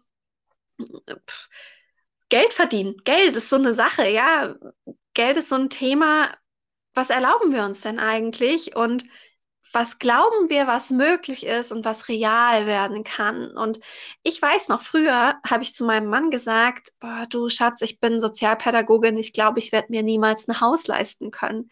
pff, 1.27 1.49
Geld 2.33 2.51
verdienen. 2.51 2.95
Geld 3.03 3.35
ist 3.35 3.49
so 3.49 3.57
eine 3.57 3.75
Sache, 3.75 4.09
ja. 4.09 4.55
Geld 5.13 5.37
ist 5.37 5.49
so 5.49 5.55
ein 5.55 5.69
Thema. 5.69 6.31
Was 6.95 7.11
erlauben 7.11 7.53
wir 7.53 7.63
uns 7.63 7.81
denn 7.81 7.99
eigentlich? 7.99 8.75
Und 8.75 9.03
was 9.71 9.99
glauben 9.99 10.49
wir, 10.49 10.65
was 10.65 10.89
möglich 10.89 11.45
ist 11.45 11.71
und 11.71 11.85
was 11.85 12.07
real 12.07 12.65
werden 12.65 13.03
kann. 13.03 13.55
Und 13.55 13.79
ich 14.23 14.41
weiß 14.41 14.69
noch, 14.69 14.81
früher 14.81 15.35
habe 15.47 15.61
ich 15.61 15.75
zu 15.75 15.85
meinem 15.85 16.09
Mann 16.09 16.31
gesagt, 16.31 16.93
boah, 16.99 17.27
du 17.29 17.49
Schatz, 17.49 17.81
ich 17.81 17.99
bin 17.99 18.19
Sozialpädagogin, 18.19 19.15
ich 19.15 19.33
glaube, 19.33 19.59
ich 19.59 19.71
werde 19.71 19.89
mir 19.91 20.01
niemals 20.01 20.47
ein 20.47 20.59
Haus 20.59 20.87
leisten 20.87 21.29
können. 21.29 21.69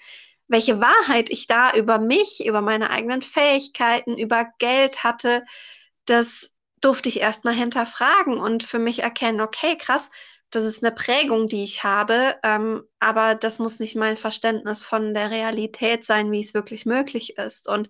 Welche 0.48 0.80
Wahrheit 0.80 1.32
ich 1.32 1.48
da 1.48 1.74
über 1.74 1.98
mich, 1.98 2.46
über 2.46 2.62
meine 2.62 2.92
eigenen 2.92 3.24
Fähigkeiten, 3.24 4.16
über 4.16 4.46
Geld 4.60 5.04
hatte, 5.04 5.44
das 6.06 6.52
durfte 6.82 7.10
ich 7.10 7.20
erstmal 7.20 7.56
hinterfragen 7.56 8.38
und 8.38 8.62
für 8.62 8.80
mich 8.80 9.02
erkennen, 9.02 9.42
okay, 9.42 9.76
krass, 9.76 10.12
das 10.52 10.64
ist 10.64 10.84
eine 10.84 10.94
Prägung, 10.94 11.48
die 11.48 11.64
ich 11.64 11.84
habe, 11.84 12.36
ähm, 12.44 12.84
aber 13.00 13.36
das 13.36 13.60
muss 13.60 13.80
nicht 13.80 13.96
mein 13.96 14.18
Verständnis 14.18 14.84
von 14.84 15.14
der 15.14 15.32
Realität 15.32 16.06
sein, 16.06 16.32
wie 16.32 16.42
es 16.42 16.54
wirklich 16.54 16.86
möglich 16.86 17.38
ist. 17.38 17.68
Und 17.68 17.90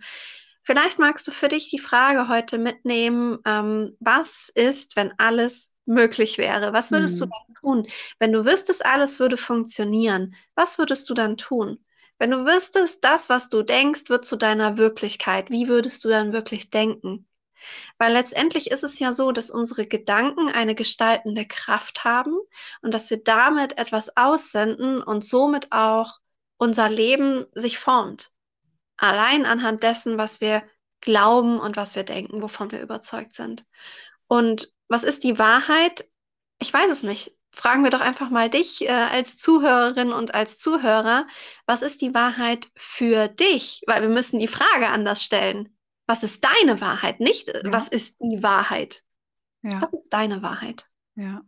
vielleicht 0.61 0.99
magst 0.99 1.27
du 1.27 1.31
für 1.31 1.47
dich 1.47 1.69
die 1.69 1.79
Frage 1.79 2.27
heute 2.29 2.57
mitnehmen, 2.59 3.39
ähm, 3.45 3.97
was 3.99 4.49
ist, 4.53 4.95
wenn 4.95 5.13
alles 5.17 5.75
möglich 5.85 6.37
wäre? 6.37 6.71
Was 6.71 6.91
würdest 6.91 7.19
hm. 7.19 7.29
du 7.29 7.35
dann 7.35 7.55
tun? 7.61 7.87
Wenn 8.19 8.31
du 8.31 8.45
wüsstest, 8.45 8.85
alles 8.85 9.19
würde 9.19 9.37
funktionieren, 9.37 10.35
was 10.55 10.77
würdest 10.77 11.09
du 11.09 11.13
dann 11.13 11.37
tun? 11.37 11.83
Wenn 12.19 12.31
du 12.31 12.45
wüsstest, 12.45 13.03
das, 13.03 13.29
was 13.29 13.49
du 13.49 13.63
denkst, 13.63 14.09
wird 14.09 14.25
zu 14.25 14.35
deiner 14.35 14.77
Wirklichkeit, 14.77 15.49
wie 15.49 15.67
würdest 15.67 16.05
du 16.05 16.09
dann 16.09 16.33
wirklich 16.33 16.69
denken? 16.69 17.25
Weil 17.97 18.13
letztendlich 18.13 18.71
ist 18.71 18.83
es 18.83 18.99
ja 18.99 19.13
so, 19.13 19.31
dass 19.31 19.51
unsere 19.51 19.85
Gedanken 19.85 20.49
eine 20.49 20.75
gestaltende 20.75 21.45
Kraft 21.45 22.03
haben 22.03 22.37
und 22.81 22.93
dass 22.93 23.09
wir 23.09 23.23
damit 23.23 23.77
etwas 23.77 24.15
aussenden 24.17 25.01
und 25.01 25.23
somit 25.23 25.71
auch 25.71 26.19
unser 26.57 26.89
Leben 26.89 27.45
sich 27.53 27.79
formt. 27.79 28.31
Allein 28.97 29.45
anhand 29.45 29.83
dessen, 29.83 30.17
was 30.17 30.41
wir 30.41 30.63
glauben 31.01 31.59
und 31.59 31.75
was 31.75 31.95
wir 31.95 32.03
denken, 32.03 32.41
wovon 32.41 32.71
wir 32.71 32.81
überzeugt 32.81 33.33
sind. 33.33 33.65
Und 34.27 34.71
was 34.87 35.03
ist 35.03 35.23
die 35.23 35.39
Wahrheit? 35.39 36.07
Ich 36.59 36.71
weiß 36.71 36.91
es 36.91 37.03
nicht. 37.03 37.35
Fragen 37.53 37.83
wir 37.83 37.89
doch 37.89 37.99
einfach 37.99 38.29
mal 38.29 38.49
dich 38.49 38.83
äh, 38.83 38.89
als 38.89 39.37
Zuhörerin 39.37 40.13
und 40.13 40.33
als 40.33 40.57
Zuhörer, 40.57 41.27
was 41.65 41.81
ist 41.81 42.01
die 42.01 42.13
Wahrheit 42.13 42.69
für 42.75 43.27
dich? 43.27 43.81
Weil 43.87 44.03
wir 44.03 44.09
müssen 44.09 44.39
die 44.39 44.47
Frage 44.47 44.87
anders 44.87 45.23
stellen 45.23 45.75
was 46.11 46.23
ist 46.23 46.43
deine 46.43 46.81
Wahrheit, 46.81 47.21
nicht 47.21 47.47
äh, 47.47 47.61
ja. 47.63 47.71
was 47.71 47.87
ist 47.87 48.17
die 48.19 48.43
Wahrheit. 48.43 49.05
Ja. 49.61 49.81
Was 49.81 49.93
ist 49.93 50.09
deine 50.09 50.41
Wahrheit? 50.41 50.89
Ja. 51.15 51.41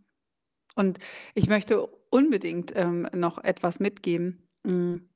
Und 0.75 0.99
ich 1.35 1.49
möchte 1.49 1.85
unbedingt 2.09 2.71
ähm, 2.75 3.05
noch 3.13 3.43
etwas 3.43 3.81
mitgeben. 3.81 4.47
Hm, 4.65 5.09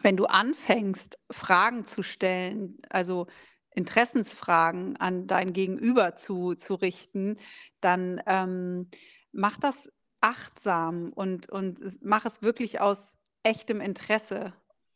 wenn 0.00 0.16
du 0.16 0.24
anfängst, 0.24 1.18
Fragen 1.30 1.84
zu 1.84 2.02
stellen, 2.02 2.78
also 2.88 3.26
Interessensfragen 3.74 4.96
an 4.96 5.26
dein 5.26 5.52
Gegenüber 5.52 6.16
zu, 6.16 6.54
zu 6.54 6.74
richten, 6.74 7.36
dann 7.82 8.22
ähm, 8.26 8.88
mach 9.30 9.58
das 9.58 9.90
achtsam 10.22 11.12
und, 11.12 11.50
und 11.50 12.02
mach 12.02 12.24
es 12.24 12.40
wirklich 12.40 12.80
aus 12.80 13.14
echtem 13.42 13.82
Interesse. 13.82 14.54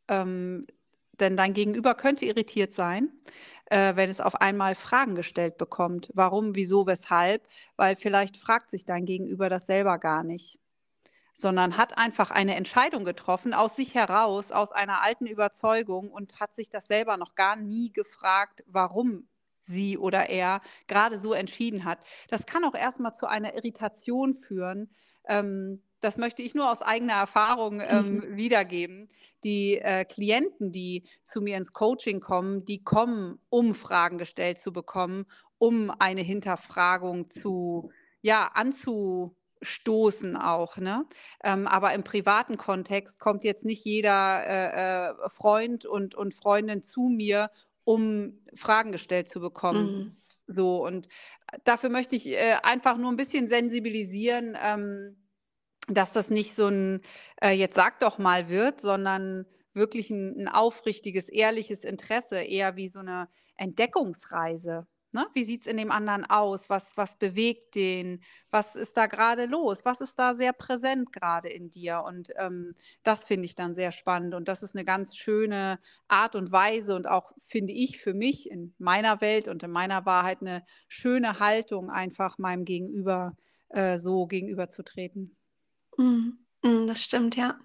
Ähm, 0.08 0.66
denn 1.21 1.37
dein 1.37 1.54
Gegenüber 1.54 1.94
könnte 1.94 2.25
irritiert 2.25 2.75
sein, 2.75 3.12
äh, 3.66 3.97
wenn 3.97 4.11
es 4.11 4.21
auf 4.21 4.40
einmal 4.40 4.75
Fragen 4.75 5.14
gestellt 5.14 5.59
bekommt. 5.59 6.11
Warum, 6.14 6.54
wieso, 6.54 6.87
weshalb? 6.87 7.47
Weil 7.76 7.97
vielleicht 7.97 8.37
fragt 8.37 8.71
sich 8.71 8.85
dein 8.85 9.04
Gegenüber 9.06 9.49
das 9.49 9.66
selber 9.66 9.99
gar 9.99 10.23
nicht, 10.23 10.61
sondern 11.35 11.76
hat 11.76 11.97
einfach 11.99 12.30
eine 12.30 12.54
Entscheidung 12.56 13.04
getroffen 13.04 13.54
aus 13.54 13.76
sich 13.76 13.94
heraus, 13.94 14.52
aus 14.52 14.73
einer 14.73 15.02
alten 15.02 15.26
Überzeugung 15.26 16.11
und 16.11 16.40
hat 16.40 16.54
sich 16.54 16.71
das 16.71 16.87
selber 16.87 17.16
noch 17.16 17.35
gar 17.35 17.56
nie 17.56 17.92
gefragt, 17.92 18.64
warum 18.66 19.28
sie 19.59 19.99
oder 19.99 20.28
er 20.28 20.61
gerade 20.87 21.18
so 21.18 21.33
entschieden 21.33 21.85
hat. 21.85 21.99
Das 22.28 22.47
kann 22.47 22.64
auch 22.64 22.75
erstmal 22.75 23.14
zu 23.14 23.26
einer 23.26 23.54
Irritation 23.54 24.35
führen. 24.35 24.90
Ähm, 25.26 25.83
das 26.04 26.18
möchte 26.18 26.42
ich 26.42 26.54
nur 26.54 26.70
aus 26.70 26.82
eigener 26.82 27.14
Erfahrung 27.14 27.80
ähm, 27.80 28.16
mhm. 28.16 28.37
wiedergeben. 28.37 29.08
Die 29.42 29.78
äh, 29.78 30.04
Klienten, 30.04 30.70
die 30.70 31.04
zu 31.25 31.40
mir 31.40 31.56
ins 31.56 31.73
Coaching 31.73 32.20
kommen, 32.20 32.64
die 32.66 32.84
kommen, 32.84 33.38
um 33.49 33.75
Fragen 33.75 34.18
gestellt 34.18 34.61
zu 34.61 34.73
bekommen, 34.73 35.25
um 35.56 35.90
eine 35.99 36.20
Hinterfragung 36.20 37.30
zu, 37.30 37.90
ja, 38.20 38.50
anzustoßen 38.52 40.37
auch. 40.37 40.76
Ne? 40.76 41.06
Ähm, 41.42 41.66
aber 41.66 41.94
im 41.94 42.04
privaten 42.04 42.58
Kontext 42.58 43.18
kommt 43.18 43.44
jetzt 43.44 43.64
nicht 43.64 43.84
jeder 43.84 44.44
äh, 44.46 45.08
äh, 45.08 45.28
Freund 45.30 45.87
und, 45.87 46.14
und 46.14 46.34
Freundin 46.34 46.82
zu 46.82 47.08
mir, 47.08 47.50
um 47.84 48.38
Fragen 48.54 48.92
gestellt 48.92 49.28
zu 49.28 49.40
bekommen. 49.40 49.87
Mhm. 49.87 50.16
So, 50.54 50.84
und 50.84 51.08
dafür 51.64 51.88
möchte 51.88 52.16
ich 52.16 52.26
äh, 52.26 52.56
einfach 52.62 52.99
nur 52.99 53.11
ein 53.11 53.16
bisschen 53.16 53.49
sensibilisieren. 53.49 54.56
Ähm, 54.62 55.16
dass 55.88 56.12
das 56.12 56.30
nicht 56.30 56.54
so 56.54 56.68
ein 56.68 57.00
äh, 57.42 57.50
jetzt 57.50 57.74
sag 57.74 58.00
doch 58.00 58.18
mal 58.18 58.48
wird, 58.48 58.80
sondern 58.80 59.46
wirklich 59.72 60.10
ein, 60.10 60.38
ein, 60.38 60.48
aufrichtiges, 60.48 61.28
ehrliches 61.28 61.84
Interesse, 61.84 62.40
eher 62.40 62.76
wie 62.76 62.88
so 62.88 63.00
eine 63.00 63.28
Entdeckungsreise. 63.56 64.86
Ne? 65.12 65.26
Wie 65.32 65.44
sieht 65.44 65.60
es 65.62 65.66
in 65.68 65.76
dem 65.76 65.92
anderen 65.92 66.24
aus? 66.24 66.68
Was, 66.68 66.96
was 66.96 67.16
bewegt 67.16 67.76
den? 67.76 68.20
Was 68.50 68.74
ist 68.74 68.96
da 68.96 69.06
gerade 69.06 69.46
los? 69.46 69.84
Was 69.84 70.00
ist 70.00 70.18
da 70.18 70.34
sehr 70.34 70.52
präsent 70.52 71.12
gerade 71.12 71.48
in 71.48 71.70
dir? 71.70 72.02
Und 72.04 72.30
ähm, 72.36 72.74
das 73.04 73.22
finde 73.24 73.44
ich 73.44 73.54
dann 73.54 73.74
sehr 73.74 73.92
spannend. 73.92 74.34
Und 74.34 74.48
das 74.48 74.64
ist 74.64 74.74
eine 74.74 74.84
ganz 74.84 75.16
schöne 75.16 75.78
Art 76.08 76.34
und 76.34 76.50
Weise 76.50 76.96
und 76.96 77.06
auch, 77.08 77.32
finde 77.46 77.72
ich, 77.72 78.00
für 78.00 78.12
mich 78.14 78.50
in 78.50 78.74
meiner 78.78 79.20
Welt 79.20 79.46
und 79.46 79.62
in 79.62 79.70
meiner 79.70 80.04
Wahrheit 80.04 80.40
eine 80.40 80.64
schöne 80.88 81.38
Haltung, 81.38 81.90
einfach 81.90 82.38
meinem 82.38 82.64
Gegenüber 82.64 83.36
äh, 83.68 83.98
so 84.00 84.26
gegenüberzutreten. 84.26 85.36
Mhm. 85.98 86.38
Mhm, 86.62 86.86
das 86.86 87.02
stimmt, 87.02 87.34
ja. 87.36 87.58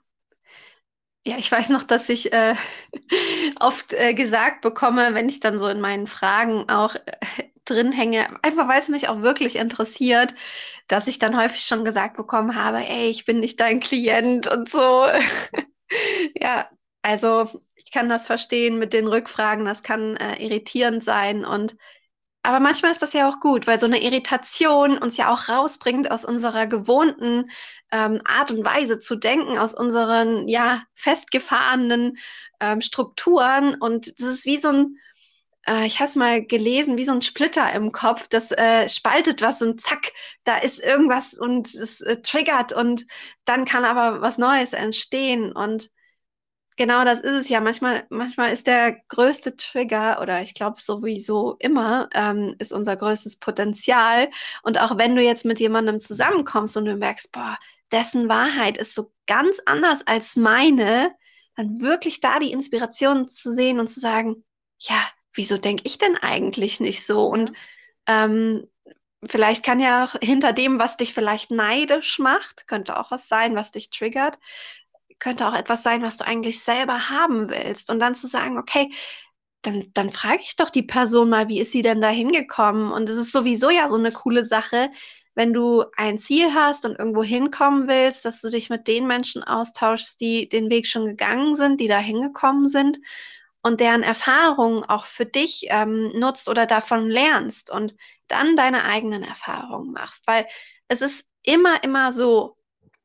Ja, 1.27 1.37
ich 1.37 1.51
weiß 1.51 1.69
noch, 1.69 1.83
dass 1.83 2.09
ich 2.09 2.31
äh, 2.33 2.55
oft 3.59 3.93
äh, 3.93 4.13
gesagt 4.13 4.61
bekomme, 4.61 5.13
wenn 5.13 5.29
ich 5.29 5.39
dann 5.39 5.59
so 5.59 5.67
in 5.67 5.81
meinen 5.81 6.07
Fragen 6.07 6.69
auch 6.69 6.95
äh, 6.95 7.01
drin 7.65 7.91
hänge, 7.91 8.27
einfach 8.43 8.67
weil 8.67 8.79
es 8.79 8.89
mich 8.89 9.09
auch 9.09 9.21
wirklich 9.21 9.55
interessiert, 9.57 10.33
dass 10.87 11.07
ich 11.07 11.19
dann 11.19 11.37
häufig 11.37 11.61
schon 11.61 11.85
gesagt 11.85 12.17
bekommen 12.17 12.55
habe, 12.55 12.79
ey, 12.79 13.09
ich 13.09 13.25
bin 13.25 13.39
nicht 13.41 13.59
dein 13.59 13.79
Klient 13.81 14.47
und 14.47 14.69
so. 14.69 15.05
ja, 16.35 16.69
also 17.01 17.61
ich 17.75 17.91
kann 17.91 18.09
das 18.09 18.27
verstehen 18.27 18.79
mit 18.79 18.93
den 18.93 19.07
Rückfragen, 19.07 19.65
das 19.65 19.83
kann 19.83 20.15
äh, 20.17 20.35
irritierend 20.43 21.03
sein 21.03 21.45
und 21.45 21.75
aber 22.41 22.59
manchmal 22.59 22.91
ist 22.91 23.01
das 23.01 23.13
ja 23.13 23.29
auch 23.29 23.39
gut, 23.41 23.67
weil 23.67 23.79
so 23.79 23.85
eine 23.85 24.01
Irritation 24.01 24.97
uns 24.97 25.17
ja 25.17 25.31
auch 25.33 25.49
rausbringt 25.49 26.09
aus 26.09 26.23
unserer 26.23 26.67
gewohnten 26.67 27.51
ähm, 27.91 28.21
Art 28.25 28.51
und 28.51 28.65
Weise 28.65 28.99
zu 28.99 29.15
denken, 29.17 29.57
aus 29.57 29.73
unseren 29.73 30.47
ja 30.47 30.81
festgefahrenen 30.95 32.17
ähm, 32.61 32.81
Strukturen. 32.81 33.75
Und 33.75 34.19
das 34.19 34.27
ist 34.27 34.45
wie 34.45 34.57
so 34.57 34.69
ein, 34.69 34.97
äh, 35.67 35.85
ich 35.85 35.99
habe 35.99 36.07
es 36.07 36.15
mal 36.15 36.45
gelesen, 36.45 36.97
wie 36.97 37.03
so 37.03 37.11
ein 37.11 37.21
Splitter 37.21 37.71
im 37.73 37.91
Kopf, 37.91 38.27
das 38.29 38.51
äh, 38.51 38.87
spaltet 38.87 39.41
was 39.41 39.61
und 39.61 39.81
zack, 39.81 40.11
da 40.45 40.57
ist 40.57 40.79
irgendwas 40.79 41.33
und 41.37 41.73
es 41.75 41.99
äh, 42.01 42.21
triggert 42.21 42.71
und 42.71 43.05
dann 43.43 43.65
kann 43.65 43.83
aber 43.83 44.21
was 44.21 44.37
Neues 44.37 44.71
entstehen. 44.71 45.51
Und 45.51 45.89
Genau, 46.79 47.03
das 47.03 47.19
ist 47.19 47.33
es 47.33 47.49
ja. 47.49 47.59
Manchmal, 47.59 48.05
manchmal 48.09 48.53
ist 48.53 48.65
der 48.65 48.93
größte 49.09 49.57
Trigger, 49.57 50.21
oder 50.21 50.41
ich 50.41 50.53
glaube 50.53 50.79
sowieso 50.81 51.57
immer, 51.59 52.07
ähm, 52.13 52.55
ist 52.57 52.71
unser 52.71 52.95
größtes 52.95 53.37
Potenzial. 53.39 54.29
Und 54.63 54.79
auch 54.79 54.97
wenn 54.97 55.13
du 55.17 55.21
jetzt 55.21 55.43
mit 55.43 55.59
jemandem 55.59 55.99
zusammenkommst 55.99 56.77
und 56.77 56.85
du 56.85 56.95
merkst, 56.95 57.33
boah, 57.33 57.57
dessen 57.91 58.29
Wahrheit 58.29 58.77
ist 58.77 58.95
so 58.95 59.11
ganz 59.27 59.59
anders 59.65 60.07
als 60.07 60.37
meine, 60.37 61.11
dann 61.57 61.81
wirklich 61.81 62.21
da 62.21 62.39
die 62.39 62.53
Inspiration 62.53 63.27
zu 63.27 63.51
sehen 63.51 63.81
und 63.81 63.87
zu 63.89 63.99
sagen, 63.99 64.45
ja, 64.79 65.01
wieso 65.33 65.57
denke 65.57 65.83
ich 65.85 65.97
denn 65.97 66.15
eigentlich 66.15 66.79
nicht 66.79 67.05
so? 67.05 67.25
Und 67.25 67.51
ähm, 68.07 68.65
vielleicht 69.25 69.65
kann 69.65 69.81
ja 69.81 70.05
auch 70.05 70.15
hinter 70.21 70.53
dem, 70.53 70.79
was 70.79 70.95
dich 70.97 71.13
vielleicht 71.13 71.51
neidisch 71.51 72.19
macht, 72.19 72.67
könnte 72.67 72.97
auch 72.97 73.11
was 73.11 73.27
sein, 73.27 73.55
was 73.55 73.71
dich 73.71 73.89
triggert, 73.89 74.39
könnte 75.19 75.47
auch 75.47 75.53
etwas 75.53 75.83
sein, 75.83 76.01
was 76.01 76.17
du 76.17 76.25
eigentlich 76.25 76.61
selber 76.61 77.09
haben 77.09 77.49
willst. 77.49 77.91
Und 77.91 77.99
dann 77.99 78.15
zu 78.15 78.27
sagen, 78.27 78.57
okay, 78.57 78.91
dann, 79.61 79.91
dann 79.93 80.09
frage 80.09 80.41
ich 80.41 80.55
doch 80.55 80.69
die 80.69 80.83
Person 80.83 81.29
mal, 81.29 81.49
wie 81.49 81.59
ist 81.59 81.71
sie 81.71 81.81
denn 81.81 82.01
da 82.01 82.09
hingekommen? 82.09 82.91
Und 82.91 83.09
es 83.09 83.17
ist 83.17 83.31
sowieso 83.31 83.69
ja 83.69 83.89
so 83.89 83.97
eine 83.97 84.11
coole 84.11 84.45
Sache, 84.45 84.89
wenn 85.35 85.53
du 85.53 85.85
ein 85.95 86.17
Ziel 86.17 86.53
hast 86.53 86.85
und 86.85 86.97
irgendwo 86.97 87.23
hinkommen 87.23 87.87
willst, 87.87 88.25
dass 88.25 88.41
du 88.41 88.49
dich 88.49 88.69
mit 88.69 88.87
den 88.87 89.07
Menschen 89.07 89.43
austauschst, 89.43 90.19
die 90.19 90.49
den 90.49 90.69
Weg 90.69 90.87
schon 90.87 91.05
gegangen 91.05 91.55
sind, 91.55 91.79
die 91.79 91.87
da 91.87 91.99
hingekommen 91.99 92.67
sind 92.67 92.99
und 93.61 93.79
deren 93.79 94.03
Erfahrungen 94.03 94.83
auch 94.83 95.05
für 95.05 95.25
dich 95.25 95.67
ähm, 95.69 96.11
nutzt 96.17 96.49
oder 96.49 96.65
davon 96.65 97.09
lernst 97.09 97.71
und 97.71 97.95
dann 98.27 98.55
deine 98.55 98.83
eigenen 98.85 99.23
Erfahrungen 99.23 99.91
machst. 99.91 100.27
Weil 100.27 100.47
es 100.87 101.01
ist 101.01 101.25
immer, 101.43 101.83
immer 101.83 102.11
so, 102.11 102.57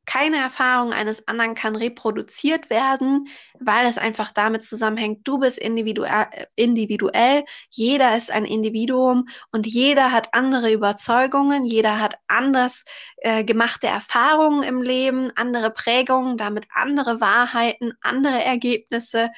keine 0.05 0.37
Erfahrung 0.37 0.93
eines 0.93 1.27
anderen 1.27 1.55
kann 1.55 1.75
reproduziert 1.75 2.69
werden, 2.69 3.27
weil 3.59 3.85
es 3.85 3.97
einfach 3.97 4.31
damit 4.31 4.63
zusammenhängt, 4.63 5.27
du 5.27 5.39
bist 5.39 5.57
individuell, 5.57 6.27
individuell, 6.55 7.43
jeder 7.69 8.15
ist 8.17 8.31
ein 8.31 8.45
Individuum 8.45 9.27
und 9.51 9.67
jeder 9.67 10.11
hat 10.11 10.33
andere 10.33 10.71
Überzeugungen, 10.71 11.63
jeder 11.63 11.99
hat 11.99 12.17
anders 12.27 12.85
äh, 13.17 13.43
gemachte 13.43 13.87
Erfahrungen 13.87 14.63
im 14.63 14.81
Leben, 14.81 15.31
andere 15.35 15.71
Prägungen, 15.71 16.37
damit 16.37 16.67
andere 16.73 17.21
Wahrheiten, 17.21 17.93
andere 18.01 18.43
Ergebnisse. 18.43 19.31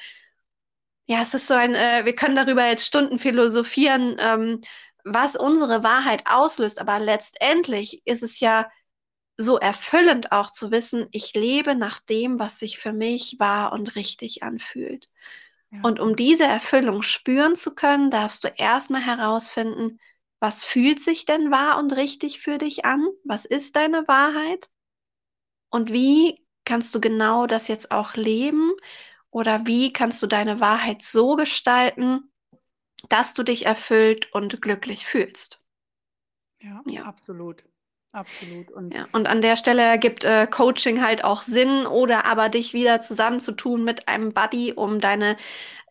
Ja, 1.06 1.22
es 1.22 1.32
ist 1.34 1.46
so 1.46 1.54
ein, 1.54 1.74
äh, 1.74 2.04
wir 2.04 2.14
können 2.14 2.36
darüber 2.36 2.66
jetzt 2.66 2.84
Stunden 2.86 3.18
philosophieren, 3.18 4.16
ähm, 4.18 4.60
was 5.04 5.36
unsere 5.36 5.82
Wahrheit 5.82 6.24
auslöst, 6.26 6.80
aber 6.80 6.98
letztendlich 6.98 8.02
ist 8.04 8.22
es 8.22 8.40
ja 8.40 8.68
so 9.38 9.58
erfüllend 9.58 10.32
auch 10.32 10.50
zu 10.50 10.70
wissen, 10.72 11.08
ich 11.12 11.34
lebe 11.34 11.74
nach 11.76 12.00
dem, 12.00 12.38
was 12.38 12.58
sich 12.58 12.78
für 12.78 12.92
mich 12.92 13.36
wahr 13.38 13.72
und 13.72 13.96
richtig 13.96 14.42
anfühlt. 14.42 15.08
Ja. 15.70 15.82
Und 15.82 16.00
um 16.00 16.16
diese 16.16 16.44
Erfüllung 16.44 17.02
spüren 17.02 17.54
zu 17.54 17.74
können, 17.74 18.10
darfst 18.10 18.44
du 18.44 18.48
erstmal 18.48 19.02
herausfinden, 19.02 20.00
was 20.40 20.62
fühlt 20.64 21.02
sich 21.02 21.24
denn 21.24 21.50
wahr 21.50 21.78
und 21.78 21.96
richtig 21.96 22.40
für 22.40 22.58
dich 22.58 22.84
an? 22.84 23.06
Was 23.24 23.44
ist 23.44 23.76
deine 23.76 24.06
Wahrheit? 24.08 24.68
Und 25.70 25.92
wie 25.92 26.44
kannst 26.64 26.94
du 26.94 27.00
genau 27.00 27.46
das 27.46 27.68
jetzt 27.68 27.90
auch 27.90 28.14
leben? 28.14 28.72
Oder 29.30 29.66
wie 29.66 29.92
kannst 29.92 30.22
du 30.22 30.26
deine 30.26 30.60
Wahrheit 30.60 31.02
so 31.02 31.36
gestalten, 31.36 32.30
dass 33.08 33.34
du 33.34 33.42
dich 33.42 33.66
erfüllt 33.66 34.32
und 34.34 34.62
glücklich 34.62 35.06
fühlst? 35.06 35.62
Ja, 36.60 36.82
ja. 36.86 37.02
absolut. 37.04 37.64
Absolut. 38.18 38.70
Und, 38.72 38.92
ja, 38.92 39.06
und 39.12 39.28
an 39.28 39.40
der 39.40 39.54
Stelle 39.54 39.82
ergibt 39.82 40.24
äh, 40.24 40.48
Coaching 40.48 41.02
halt 41.02 41.22
auch 41.22 41.42
Sinn 41.42 41.86
oder 41.86 42.24
aber 42.24 42.48
dich 42.48 42.74
wieder 42.74 43.00
zusammenzutun 43.00 43.84
mit 43.84 44.08
einem 44.08 44.32
Buddy, 44.32 44.72
um 44.72 44.98
deine 44.98 45.36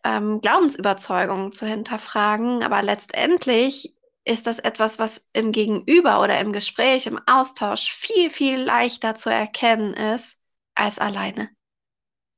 ähm, 0.04 0.42
Glaubensüberzeugungen 0.42 1.52
zu 1.52 1.66
hinterfragen. 1.66 2.62
Aber 2.62 2.82
letztendlich 2.82 3.94
ist 4.24 4.46
das 4.46 4.58
etwas, 4.58 4.98
was 4.98 5.26
im 5.32 5.52
Gegenüber 5.52 6.22
oder 6.22 6.38
im 6.38 6.52
Gespräch, 6.52 7.06
im 7.06 7.18
Austausch 7.26 7.90
viel, 7.90 8.28
viel 8.28 8.58
leichter 8.58 9.14
zu 9.14 9.30
erkennen 9.30 9.94
ist 9.94 10.38
als 10.74 10.98
alleine. 10.98 11.48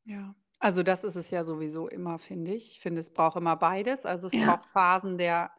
Ja. 0.04 0.36
Also 0.60 0.84
das 0.84 1.02
ist 1.04 1.16
es 1.16 1.30
ja 1.30 1.42
sowieso 1.42 1.88
immer, 1.88 2.18
finde 2.18 2.52
ich. 2.52 2.72
Ich 2.72 2.80
finde, 2.80 3.00
es 3.00 3.10
braucht 3.10 3.36
immer 3.36 3.56
beides. 3.56 4.06
Also 4.06 4.28
es 4.28 4.34
ja. 4.34 4.44
braucht 4.44 4.68
Phasen 4.68 5.18
der 5.18 5.50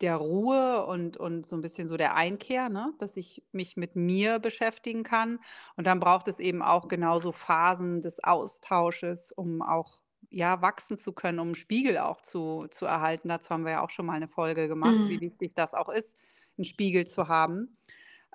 der 0.00 0.16
Ruhe 0.16 0.84
und 0.86 1.16
und 1.16 1.46
so 1.46 1.56
ein 1.56 1.60
bisschen 1.62 1.88
so 1.88 1.96
der 1.96 2.14
Einkehr, 2.16 2.68
ne, 2.68 2.92
dass 2.98 3.16
ich 3.16 3.44
mich 3.52 3.76
mit 3.76 3.96
mir 3.96 4.38
beschäftigen 4.38 5.02
kann. 5.04 5.38
Und 5.76 5.86
dann 5.86 6.00
braucht 6.00 6.28
es 6.28 6.38
eben 6.40 6.62
auch 6.62 6.88
genauso 6.88 7.32
Phasen 7.32 8.00
des 8.02 8.22
Austausches, 8.24 9.32
um 9.32 9.62
auch, 9.62 10.00
ja, 10.30 10.60
wachsen 10.62 10.98
zu 10.98 11.12
können, 11.12 11.38
um 11.40 11.50
'n 11.50 11.54
Spiegel 11.54 11.98
auch 11.98 12.20
zu 12.20 12.66
zu 12.70 12.86
erhalten. 12.86 13.28
Dazu 13.28 13.50
haben 13.50 13.64
wir 13.64 13.72
ja 13.72 13.82
auch 13.84 13.90
schon 13.90 14.06
mal 14.06 14.14
eine 14.14 14.28
Folge 14.28 14.68
gemacht, 14.68 15.00
wie 15.06 15.20
mhm. 15.20 15.20
wichtig 15.20 15.54
das 15.54 15.74
auch 15.74 15.88
ist, 15.88 16.18
einen 16.58 16.64
Spiegel 16.64 17.06
zu 17.06 17.28
haben. 17.28 17.78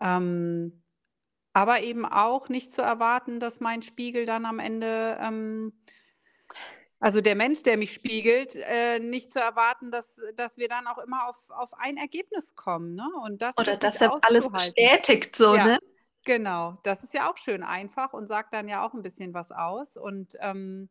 Ähm, 0.01 0.83
aber 1.53 1.81
eben 1.81 2.05
auch 2.05 2.49
nicht 2.49 2.73
zu 2.73 2.81
erwarten, 2.81 3.39
dass 3.39 3.59
mein 3.59 3.81
Spiegel 3.83 4.25
dann 4.25 4.45
am 4.45 4.59
Ende, 4.59 5.17
ähm 5.21 5.73
also 7.01 7.19
der 7.19 7.35
Mensch, 7.35 7.63
der 7.63 7.77
mich 7.77 7.93
spiegelt, 7.93 8.55
äh, 8.55 8.99
nicht 8.99 9.31
zu 9.31 9.39
erwarten, 9.39 9.91
dass, 9.91 10.21
dass 10.35 10.57
wir 10.57 10.69
dann 10.69 10.85
auch 10.85 10.99
immer 10.99 11.27
auf, 11.27 11.37
auf 11.49 11.73
ein 11.73 11.97
Ergebnis 11.97 12.55
kommen. 12.55 12.93
Ne? 12.93 13.09
Und 13.23 13.41
das 13.41 13.57
Oder 13.57 13.75
dass 13.75 13.99
er 14.01 14.17
alles 14.21 14.49
bestätigt, 14.49 15.35
so, 15.35 15.55
ja, 15.55 15.65
ne? 15.65 15.79
Genau, 16.23 16.77
das 16.83 17.03
ist 17.03 17.15
ja 17.15 17.31
auch 17.31 17.37
schön 17.37 17.63
einfach 17.63 18.13
und 18.13 18.27
sagt 18.27 18.53
dann 18.53 18.67
ja 18.67 18.85
auch 18.85 18.93
ein 18.93 19.01
bisschen 19.01 19.33
was 19.33 19.51
aus. 19.51 19.97
Und 19.97 20.35
ähm, 20.39 20.89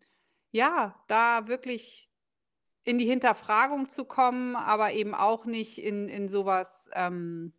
ja, 0.51 0.97
da 1.07 1.47
wirklich 1.47 2.11
in 2.83 2.99
die 2.99 3.07
Hinterfragung 3.07 3.89
zu 3.89 4.05
kommen, 4.05 4.57
aber 4.57 4.93
eben 4.93 5.15
auch 5.15 5.45
nicht 5.45 5.79
in, 5.79 6.09
in 6.09 6.29
sowas, 6.29 6.91
ähm, 6.95 7.53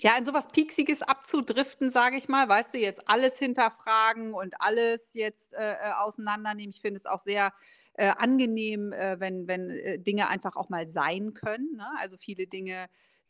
ja, 0.00 0.16
in 0.18 0.24
sowas 0.24 0.48
Pieksiges 0.48 1.02
abzudriften, 1.02 1.90
sage 1.90 2.16
ich 2.16 2.28
mal, 2.28 2.48
weißt 2.48 2.74
du, 2.74 2.78
jetzt 2.78 3.08
alles 3.08 3.38
hinterfragen 3.38 4.34
und 4.34 4.54
alles 4.58 5.14
jetzt 5.14 5.54
äh, 5.54 5.72
äh, 5.74 5.92
auseinandernehmen. 5.92 6.70
Ich 6.70 6.80
finde 6.80 6.98
es 6.98 7.06
auch 7.06 7.20
sehr 7.20 7.52
äh, 7.94 8.08
angenehm, 8.18 8.92
äh, 8.92 9.18
wenn, 9.20 9.46
wenn 9.46 9.70
äh, 9.70 9.98
Dinge 9.98 10.28
einfach 10.28 10.56
auch 10.56 10.68
mal 10.68 10.88
sein 10.88 11.32
können. 11.32 11.76
Ne? 11.76 11.86
Also 11.98 12.16
viele 12.18 12.46
Dinge 12.46 12.88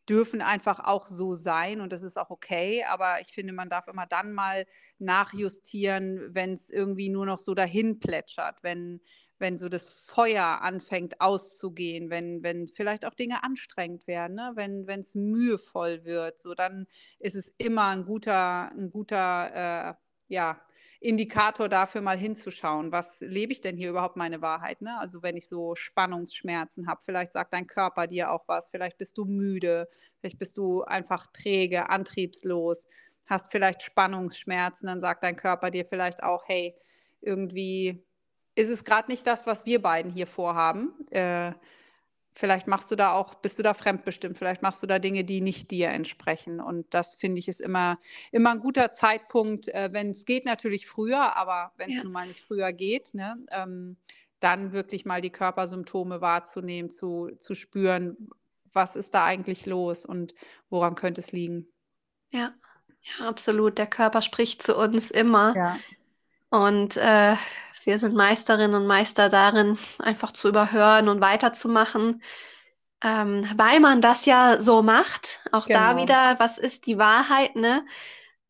dürfen 0.09 0.43
einfach 0.43 0.81
auch 0.81 1.07
so 1.07 1.35
sein 1.35 1.81
und 1.81 1.93
das 1.93 2.03
ist 2.03 2.19
auch 2.19 2.31
okay. 2.31 2.85
Aber 2.85 3.21
ich 3.21 3.29
finde, 3.33 3.53
man 3.53 3.71
darf 3.71 3.89
immer 3.89 4.07
dann 4.07 4.33
mal 4.33 4.67
nachjustieren, 4.99 6.35
wenn 6.35 6.55
es 6.55 6.71
irgendwie 6.71 7.09
nur 7.09 7.27
noch 7.27 7.39
so 7.39 7.55
dahin 7.55 8.01
plätschert, 8.01 8.63
wenn 8.63 9.01
wenn 9.39 9.59
so 9.59 9.69
das 9.69 9.89
Feuer 9.89 10.61
anfängt 10.63 11.21
auszugehen, 11.21 12.11
wenn, 12.11 12.43
wenn 12.43 12.67
vielleicht 12.69 13.05
auch 13.05 13.15
Dinge 13.15 13.43
anstrengend 13.43 14.07
werden, 14.07 14.37
ne? 14.37 14.53
wenn 14.55 15.01
es 15.01 15.15
mühevoll 15.15 16.05
wird, 16.05 16.41
so 16.41 16.55
dann 16.55 16.87
ist 17.19 17.35
es 17.35 17.49
immer 17.59 17.89
ein 17.89 18.05
guter, 18.05 18.71
ein 18.73 18.91
guter 18.91 19.91
äh, 19.91 19.95
ja, 20.29 20.61
Indikator 21.01 21.69
dafür, 21.69 22.01
mal 22.01 22.17
hinzuschauen, 22.17 22.91
was 22.91 23.21
lebe 23.21 23.53
ich 23.53 23.61
denn 23.61 23.77
hier 23.77 23.91
überhaupt 23.91 24.17
meine 24.17 24.41
Wahrheit? 24.41 24.81
Ne? 24.81 24.99
Also 24.99 25.23
wenn 25.23 25.37
ich 25.37 25.49
so 25.49 25.75
Spannungsschmerzen 25.75 26.87
habe, 26.87 27.03
vielleicht 27.05 27.33
sagt 27.33 27.53
dein 27.53 27.67
Körper 27.67 28.07
dir 28.07 28.31
auch 28.31 28.49
was, 28.49 28.71
vielleicht 28.71 28.97
bist 28.97 29.19
du 29.19 29.27
müde, 29.27 29.89
vielleicht 30.21 30.39
bist 30.39 30.57
du 30.57 30.83
einfach 30.83 31.27
träge, 31.27 31.91
antriebslos, 31.91 32.89
hast 33.27 33.51
vielleicht 33.51 33.83
Spannungsschmerzen, 33.83 34.87
dann 34.87 35.03
sagt 35.03 35.25
dein 35.25 35.37
Körper 35.37 35.71
dir 35.71 35.85
vielleicht 35.85 36.23
auch, 36.23 36.45
hey, 36.47 36.75
irgendwie 37.21 38.03
ist 38.55 38.69
es 38.69 38.85
gerade 38.85 39.11
nicht 39.11 39.27
das, 39.27 39.47
was 39.47 39.67
wir 39.67 39.83
beiden 39.83 40.13
hier 40.13 40.27
vorhaben. 40.27 40.93
Äh, 41.11 41.53
vielleicht 42.35 42.67
machst 42.67 42.91
du 42.91 42.97
da 42.97 43.13
auch, 43.13 43.35
bist 43.35 43.59
du 43.59 43.63
da 43.63 43.75
fremdbestimmt, 43.75 44.37
vielleicht 44.37 44.63
machst 44.63 44.83
du 44.83 44.87
da 44.87 44.99
Dinge, 44.99 45.25
die 45.25 45.41
nicht 45.41 45.71
dir 45.71 45.89
entsprechen. 45.89 46.61
Und 46.61 46.93
das 46.93 47.15
finde 47.15 47.39
ich 47.39 47.49
ist 47.49 47.61
immer, 47.61 47.99
immer 48.33 48.51
ein 48.51 48.61
guter 48.61 48.93
Zeitpunkt, 48.93 49.69
äh, 49.69 49.91
wenn 49.93 50.11
es 50.11 50.25
geht 50.25 50.45
natürlich 50.45 50.87
früher, 50.87 51.37
aber 51.37 51.73
wenn 51.77 51.91
es 51.91 51.97
ja. 51.97 52.05
nun 52.05 52.13
mal 52.13 52.27
nicht 52.27 52.41
früher 52.41 52.73
geht, 52.73 53.15
ne, 53.15 53.37
ähm, 53.51 53.97
dann 54.41 54.73
wirklich 54.73 55.05
mal 55.05 55.21
die 55.21 55.31
Körpersymptome 55.31 56.21
wahrzunehmen, 56.21 56.91
zu, 56.91 57.31
zu 57.39 57.55
spüren, 57.55 58.17
was 58.73 58.97
ist 58.97 59.15
da 59.15 59.25
eigentlich 59.25 59.67
los 59.67 60.05
und 60.05 60.35
woran 60.69 60.97
könnte 60.97 61.21
es 61.21 61.33
liegen. 61.33 61.69
Ja, 62.31 62.53
ja, 63.01 63.29
absolut. 63.29 63.79
Der 63.79 63.87
Körper 63.87 64.23
spricht 64.23 64.63
zu 64.63 64.77
uns 64.77 65.11
immer. 65.11 65.55
Ja. 65.57 65.75
Und 66.51 66.97
äh, 66.97 67.37
wir 67.87 67.99
sind 67.99 68.15
Meisterinnen 68.15 68.75
und 68.75 68.87
Meister 68.87 69.29
darin, 69.29 69.79
einfach 69.99 70.33
zu 70.33 70.49
überhören 70.49 71.09
und 71.09 71.21
weiterzumachen, 71.21 72.23
ähm, 73.03 73.47
weil 73.57 73.81
man 73.81 74.01
das 74.01 74.27
ja 74.27 74.61
so 74.61 74.83
macht. 74.83 75.41
Auch 75.53 75.67
genau. 75.67 75.79
da 75.79 75.97
wieder, 75.97 76.37
was 76.39 76.59
ist 76.59 76.87
die 76.87 76.99
Wahrheit, 76.99 77.57
ne? 77.57 77.85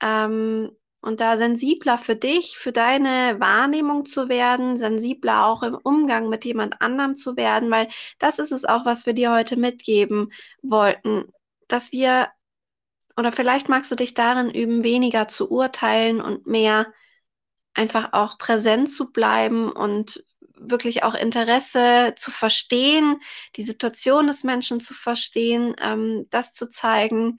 Ähm, 0.00 0.70
und 1.00 1.20
da 1.20 1.36
sensibler 1.36 1.98
für 1.98 2.16
dich, 2.16 2.56
für 2.56 2.72
deine 2.72 3.36
Wahrnehmung 3.38 4.06
zu 4.06 4.30
werden, 4.30 4.78
sensibler 4.78 5.46
auch 5.46 5.62
im 5.62 5.74
Umgang 5.74 6.30
mit 6.30 6.46
jemand 6.46 6.80
anderem 6.80 7.14
zu 7.14 7.36
werden, 7.36 7.70
weil 7.70 7.88
das 8.18 8.38
ist 8.38 8.52
es 8.52 8.64
auch, 8.64 8.86
was 8.86 9.04
wir 9.04 9.12
dir 9.12 9.30
heute 9.30 9.58
mitgeben 9.58 10.32
wollten, 10.62 11.26
dass 11.68 11.92
wir, 11.92 12.28
oder 13.18 13.32
vielleicht 13.32 13.68
magst 13.68 13.90
du 13.92 13.96
dich 13.96 14.14
darin 14.14 14.48
üben, 14.48 14.82
weniger 14.82 15.28
zu 15.28 15.50
urteilen 15.50 16.22
und 16.22 16.46
mehr 16.46 16.86
einfach 17.74 18.12
auch 18.12 18.38
präsent 18.38 18.90
zu 18.90 19.12
bleiben 19.12 19.70
und 19.70 20.24
wirklich 20.56 21.02
auch 21.02 21.14
Interesse 21.14 22.14
zu 22.16 22.30
verstehen, 22.30 23.20
die 23.56 23.62
Situation 23.62 24.26
des 24.26 24.44
Menschen 24.44 24.80
zu 24.80 24.94
verstehen, 24.94 25.74
ähm, 25.82 26.26
das 26.30 26.52
zu 26.52 26.68
zeigen, 26.68 27.38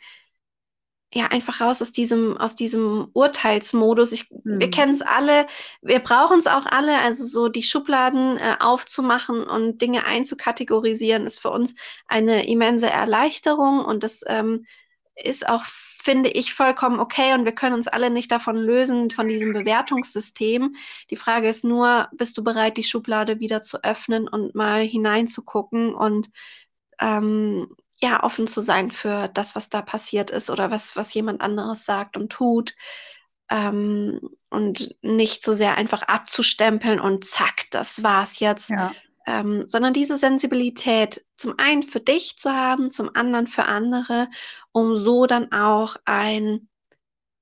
ja, 1.14 1.28
einfach 1.28 1.62
raus 1.62 1.82
aus 1.82 1.94
diesem, 1.94 2.36
aus 2.38 2.58
diesem 2.58 3.08
Urteilsmodus. 3.14 4.12
Ich, 4.12 4.30
mhm. 4.30 4.60
Wir 4.60 4.70
kennen 4.70 4.92
es 4.92 5.02
alle, 5.02 5.48
wir 5.82 6.00
brauchen 6.00 6.38
es 6.38 6.46
auch 6.48 6.66
alle, 6.66 6.98
also 6.98 7.26
so 7.26 7.48
die 7.48 7.64
Schubladen 7.64 8.38
äh, 8.38 8.58
aufzumachen 8.60 9.44
und 9.44 9.82
Dinge 9.82 10.06
einzukategorisieren, 10.06 11.26
ist 11.26 11.40
für 11.40 11.52
uns 11.52 11.76
eine 12.08 12.48
immense 12.48 12.90
Erleichterung 12.90 13.84
und 13.86 14.04
das 14.04 14.24
ähm, 14.28 14.66
ist 15.16 15.48
auch 15.48 15.64
finde 16.06 16.30
ich 16.30 16.54
vollkommen 16.54 17.00
okay 17.00 17.34
und 17.34 17.46
wir 17.46 17.52
können 17.52 17.74
uns 17.74 17.88
alle 17.88 18.12
nicht 18.12 18.32
davon 18.32 18.58
lösen, 18.58 19.10
von 19.10 19.28
diesem 19.28 19.54
Bewertungssystem. 19.54 20.76
Die 21.10 21.16
Frage 21.16 21.50
ist 21.50 21.66
nur, 21.66 22.10
bist 22.12 22.38
du 22.38 22.44
bereit, 22.44 22.78
die 22.78 22.84
Schublade 22.84 23.40
wieder 23.40 23.64
zu 23.64 23.84
öffnen 23.84 24.28
und 24.28 24.54
mal 24.54 24.84
hineinzugucken 24.84 25.96
und 25.96 26.30
ähm, 27.02 27.76
ja, 28.00 28.24
offen 28.24 28.46
zu 28.46 28.62
sein 28.62 28.92
für 28.92 29.30
das, 29.30 29.56
was 29.56 29.70
da 29.70 29.82
passiert 29.82 30.30
ist 30.30 30.52
oder 30.52 30.70
was, 30.70 30.96
was 30.96 31.12
jemand 31.16 31.42
anderes 31.42 31.86
sagt 31.86 32.18
und 32.18 32.32
tut. 32.32 32.76
Ähm, 33.50 34.20
und 34.52 34.96
nicht 35.02 35.44
so 35.44 35.54
sehr 35.54 35.76
einfach 35.76 36.04
abzustempeln 36.04 37.00
und 37.00 37.26
zack, 37.26 37.66
das 37.72 38.04
war's 38.04 38.40
jetzt. 38.40 38.70
Ja. 38.70 38.94
Ähm, 39.28 39.68
sondern 39.68 39.94
diese 39.94 40.18
Sensibilität 40.18 41.26
zum 41.36 41.56
einen 41.58 41.84
für 41.84 42.00
dich 42.00 42.38
zu 42.38 42.52
haben, 42.52 42.92
zum 42.92 43.16
anderen 43.16 43.48
für 43.48 43.66
andere, 43.66 44.30
um 44.72 44.96
so 44.96 45.26
dann 45.26 45.52
auch 45.52 45.96
ein 46.06 46.70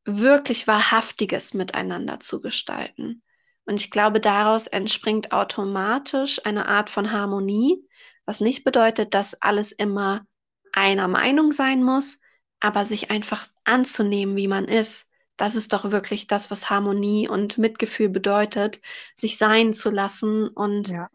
wirklich 0.05 0.67
wahrhaftiges 0.67 1.53
Miteinander 1.53 2.19
zu 2.19 2.41
gestalten. 2.41 3.21
Und 3.65 3.79
ich 3.79 3.91
glaube, 3.91 4.19
daraus 4.19 4.67
entspringt 4.67 5.31
automatisch 5.31 6.45
eine 6.45 6.67
Art 6.67 6.89
von 6.89 7.11
Harmonie, 7.11 7.87
was 8.25 8.39
nicht 8.39 8.63
bedeutet, 8.63 9.13
dass 9.13 9.41
alles 9.41 9.71
immer 9.71 10.25
einer 10.73 11.07
Meinung 11.07 11.51
sein 11.51 11.83
muss, 11.83 12.19
aber 12.59 12.85
sich 12.85 13.11
einfach 13.11 13.47
anzunehmen, 13.63 14.35
wie 14.35 14.47
man 14.47 14.65
ist. 14.65 15.07
Das 15.37 15.55
ist 15.55 15.73
doch 15.73 15.91
wirklich 15.91 16.27
das, 16.27 16.51
was 16.51 16.69
Harmonie 16.69 17.27
und 17.27 17.57
Mitgefühl 17.57 18.09
bedeutet, 18.09 18.81
sich 19.15 19.37
sein 19.37 19.73
zu 19.73 19.89
lassen 19.89 20.47
und 20.47 20.89
ja. 20.89 21.09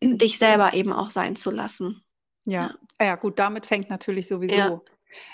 dich 0.02 0.38
selber 0.38 0.74
eben 0.74 0.92
auch 0.92 1.10
sein 1.10 1.36
zu 1.36 1.50
lassen. 1.50 2.02
Ja, 2.44 2.74
ja, 3.00 3.16
gut, 3.16 3.38
damit 3.38 3.66
fängt 3.66 3.90
natürlich 3.90 4.28
sowieso 4.28 4.56
ja. 4.56 4.80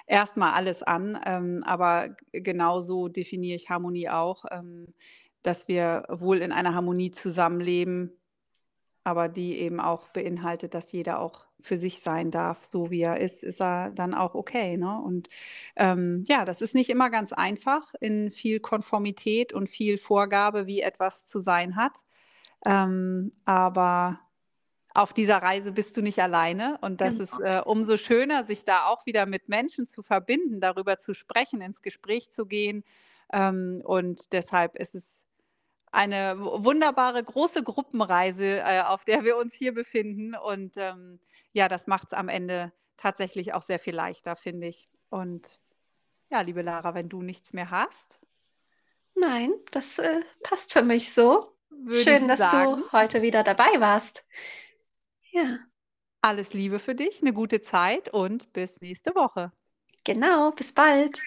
erstmal 0.07 0.55
alles 0.55 0.83
an. 0.83 1.21
Ähm, 1.27 1.63
aber 1.65 2.17
genauso 2.33 3.09
definiere 3.09 3.57
ich 3.57 3.69
Harmonie 3.71 4.09
auch, 4.09 4.45
ähm, 4.51 4.95
dass 5.43 5.69
wir 5.69 6.05
wohl 6.09 6.39
in 6.39 6.53
einer 6.53 6.75
Harmonie 6.75 7.11
zusammenleben, 7.11 8.13
aber 9.05 9.29
die 9.29 9.59
eben 9.59 9.81
auch 9.81 10.09
beinhaltet, 10.09 10.75
dass 10.75 10.93
jeder 10.93 11.19
auch 11.19 11.47
für 11.61 11.77
sich 11.77 12.01
sein 12.01 12.31
darf, 12.31 12.65
so 12.65 12.91
wie 12.91 13.03
er 13.03 13.21
ist, 13.21 13.43
ist 13.43 13.61
er 13.61 13.91
dann 13.91 14.15
auch 14.15 14.35
okay. 14.35 14.77
Ne? 14.77 15.01
Und 15.01 15.29
ähm, 15.77 16.25
ja, 16.27 16.45
das 16.45 16.61
ist 16.61 16.75
nicht 16.75 16.91
immer 16.91 17.11
ganz 17.11 17.33
einfach 17.33 17.95
in 18.01 18.33
viel 18.33 18.61
Konformität 18.61 19.53
und 19.53 19.69
viel 19.69 19.99
Vorgabe, 19.99 20.67
wie 20.67 20.81
etwas 20.81 21.25
zu 21.25 21.41
sein 21.41 21.77
hat. 21.77 21.99
Ähm, 22.65 23.33
aber 23.45 24.21
auf 24.95 25.13
dieser 25.13 25.39
Reise 25.39 25.73
bist 25.73 25.97
du 25.97 26.03
nicht 26.03 26.21
alleine 26.21 26.79
und 26.83 27.01
das 27.01 27.17
genau. 27.19 27.25
ist 27.25 27.41
äh, 27.41 27.63
umso 27.65 27.97
schöner, 27.97 28.45
sich 28.45 28.65
da 28.65 28.87
auch 28.87 29.07
wieder 29.07 29.27
mit 29.27 29.49
Menschen 29.49 29.87
zu 29.87 30.03
verbinden, 30.03 30.61
darüber 30.61 30.99
zu 30.99 31.15
sprechen, 31.15 31.61
ins 31.63 31.83
Gespräch 31.83 32.31
zu 32.31 32.47
gehen. 32.47 32.85
Ähm, 33.33 33.81
und 33.85 34.33
deshalb 34.33 34.77
ist 34.77 34.95
es 34.95 35.23
eine 35.93 36.39
wunderbare 36.39 37.23
große 37.23 37.63
Gruppenreise, 37.63 38.61
äh, 38.61 38.83
auf 38.83 39.05
der 39.05 39.25
wir 39.25 39.37
uns 39.37 39.55
hier 39.55 39.73
befinden. 39.73 40.35
Und 40.35 40.77
ähm, 40.77 41.21
ja, 41.53 41.69
das 41.69 41.87
macht 41.87 42.09
es 42.09 42.13
am 42.13 42.29
Ende 42.29 42.73
tatsächlich 42.97 43.55
auch 43.55 43.63
sehr 43.63 43.79
viel 43.79 43.95
leichter, 43.95 44.37
finde 44.37 44.67
ich. 44.67 44.89
Und 45.09 45.61
ja, 46.31 46.41
liebe 46.41 46.63
Lara, 46.63 46.95
wenn 46.95 47.09
du 47.09 47.23
nichts 47.23 47.53
mehr 47.53 47.71
hast. 47.71 48.21
Nein, 49.15 49.53
das 49.71 49.99
äh, 49.99 50.21
passt 50.43 50.73
für 50.73 50.83
mich 50.83 51.13
so. 51.13 51.55
Schön, 51.91 52.29
dass 52.29 52.39
sagen. 52.39 52.83
du 52.83 52.93
heute 52.93 53.23
wieder 53.23 53.43
dabei 53.43 53.71
warst. 53.79 54.25
Ja. 55.33 55.57
Alles 56.21 56.53
Liebe 56.53 56.79
für 56.79 56.95
dich, 56.95 57.23
eine 57.23 57.33
gute 57.33 57.63
Zeit 57.63 58.11
und 58.11 58.53
bis 58.53 58.81
nächste 58.81 59.15
Woche. 59.15 59.51
Genau, 60.05 60.51
bis 60.51 60.73
bald. 60.73 61.21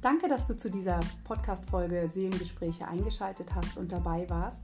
Danke, 0.00 0.28
dass 0.28 0.46
du 0.46 0.56
zu 0.56 0.70
dieser 0.70 1.00
Podcast-Folge 1.24 2.08
Seelengespräche 2.14 2.86
eingeschaltet 2.86 3.54
hast 3.54 3.76
und 3.76 3.92
dabei 3.92 4.28
warst. 4.30 4.62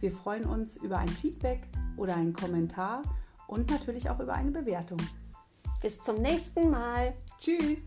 Wir 0.00 0.10
freuen 0.10 0.44
uns 0.44 0.76
über 0.76 0.98
ein 0.98 1.08
Feedback 1.08 1.62
oder 1.96 2.16
einen 2.16 2.32
Kommentar 2.32 3.02
und 3.46 3.70
natürlich 3.70 4.10
auch 4.10 4.20
über 4.20 4.34
eine 4.34 4.50
Bewertung. 4.50 4.98
Bis 5.80 6.00
zum 6.02 6.20
nächsten 6.20 6.70
Mal. 6.70 7.14
Tschüss. 7.38 7.86